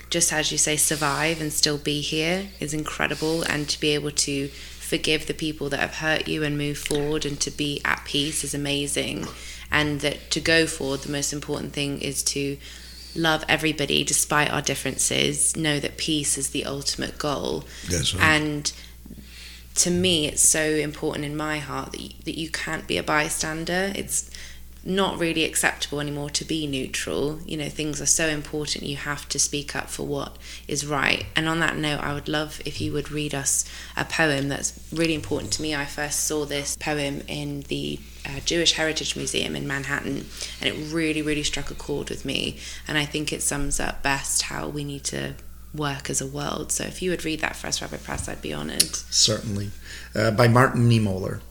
[0.10, 4.12] just as you say survive and still be here is incredible, and to be able
[4.12, 8.04] to forgive the people that have hurt you and move forward and to be at
[8.06, 9.28] peace is amazing.
[9.72, 12.58] And that to go forward, the most important thing is to
[13.16, 17.64] love everybody despite our differences, know that peace is the ultimate goal.
[17.90, 18.24] That's right.
[18.24, 18.72] And
[19.76, 23.04] to me, it's so important in my heart that you, that you can't be a
[23.04, 23.92] bystander.
[23.96, 24.30] It's
[24.84, 27.40] not really acceptable anymore to be neutral.
[27.46, 31.26] You know, things are so important, you have to speak up for what is right.
[31.36, 33.66] And on that note, I would love if you would read us
[33.96, 35.76] a poem that's really important to me.
[35.76, 38.00] I first saw this poem in the
[38.30, 40.26] uh, Jewish Heritage Museum in Manhattan,
[40.62, 42.58] and it really, really struck a chord with me.
[42.88, 45.36] And I think it sums up best how we need to
[45.74, 46.72] work as a world.
[46.72, 48.96] So if you would read that for us, Rabbi Press, I'd be honored.
[48.96, 49.72] Certainly.
[50.16, 51.42] Uh, by Martin Niemöller.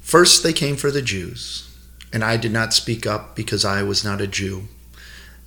[0.00, 1.68] First they came for the Jews,
[2.12, 4.68] and I did not speak up because I was not a Jew.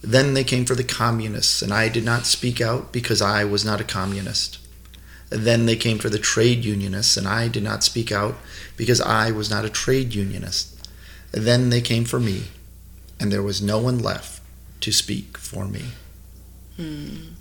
[0.01, 3.63] Then they came for the communists, and I did not speak out because I was
[3.63, 4.59] not a communist.
[5.29, 8.35] Then they came for the trade unionists, and I did not speak out
[8.77, 10.87] because I was not a trade unionist.
[11.31, 12.43] Then they came for me,
[13.19, 14.41] and there was no one left
[14.81, 15.81] to speak for me.
[16.77, 17.33] Hmm.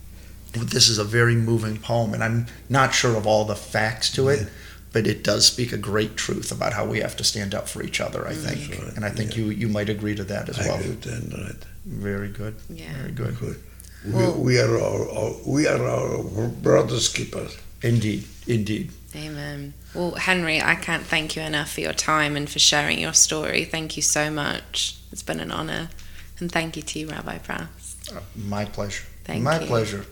[0.53, 4.29] This is a very moving poem, and I'm not sure of all the facts to
[4.29, 4.49] it,
[4.93, 7.83] but it does speak a great truth about how we have to stand up for
[7.83, 8.45] each other, I mm.
[8.45, 8.83] think.
[8.83, 9.45] Right, And I think yeah.
[9.45, 10.79] you, you might agree to that as I well.
[10.79, 11.65] agree with that, right.
[11.87, 12.55] Very good.
[12.69, 12.93] Yeah.
[12.93, 13.39] Very good.
[13.41, 13.63] Good.
[14.07, 17.57] Well- we, we are our, our we are our brothers keepers.
[17.83, 18.25] Indeed.
[18.47, 18.91] Indeed.
[19.15, 19.75] Amen.
[19.95, 23.65] Well, Henry, I can't thank you enough for your time and for sharing your story.
[23.65, 24.97] Thank you so much.
[25.11, 25.91] It's been an honor.
[26.39, 28.11] And thank you to you, Rabbi Prass.
[28.15, 29.05] Uh, my pleasure.
[29.25, 29.45] Thank you.
[29.45, 29.67] my you.
[29.67, 30.07] pleasure.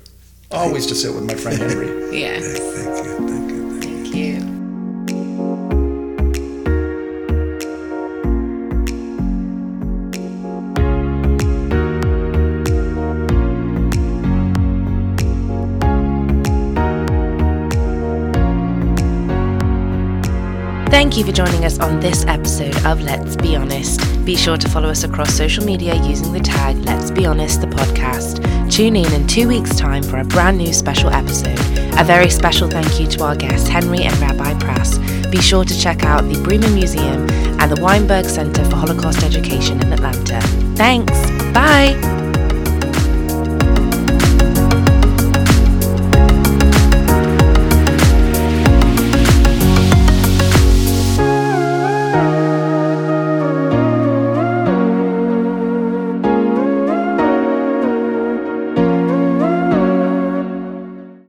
[0.51, 2.11] Always to sit with my friend Henry.
[2.21, 2.59] Yes.
[2.59, 3.81] Thank you, thank you.
[3.81, 4.50] Thank you.
[21.01, 24.03] Thank you for joining us on this episode of Let's Be Honest.
[24.27, 27.69] Be sure to follow us across social media using the tag Let's Be Honest the
[27.69, 28.71] podcast.
[28.71, 31.59] Tune in in two weeks' time for a brand new special episode.
[31.99, 34.99] A very special thank you to our guests Henry and Rabbi Prass.
[35.29, 37.27] Be sure to check out the Breman Museum
[37.59, 40.39] and the Weinberg Center for Holocaust Education in Atlanta.
[40.77, 41.19] Thanks.
[41.55, 42.20] Bye.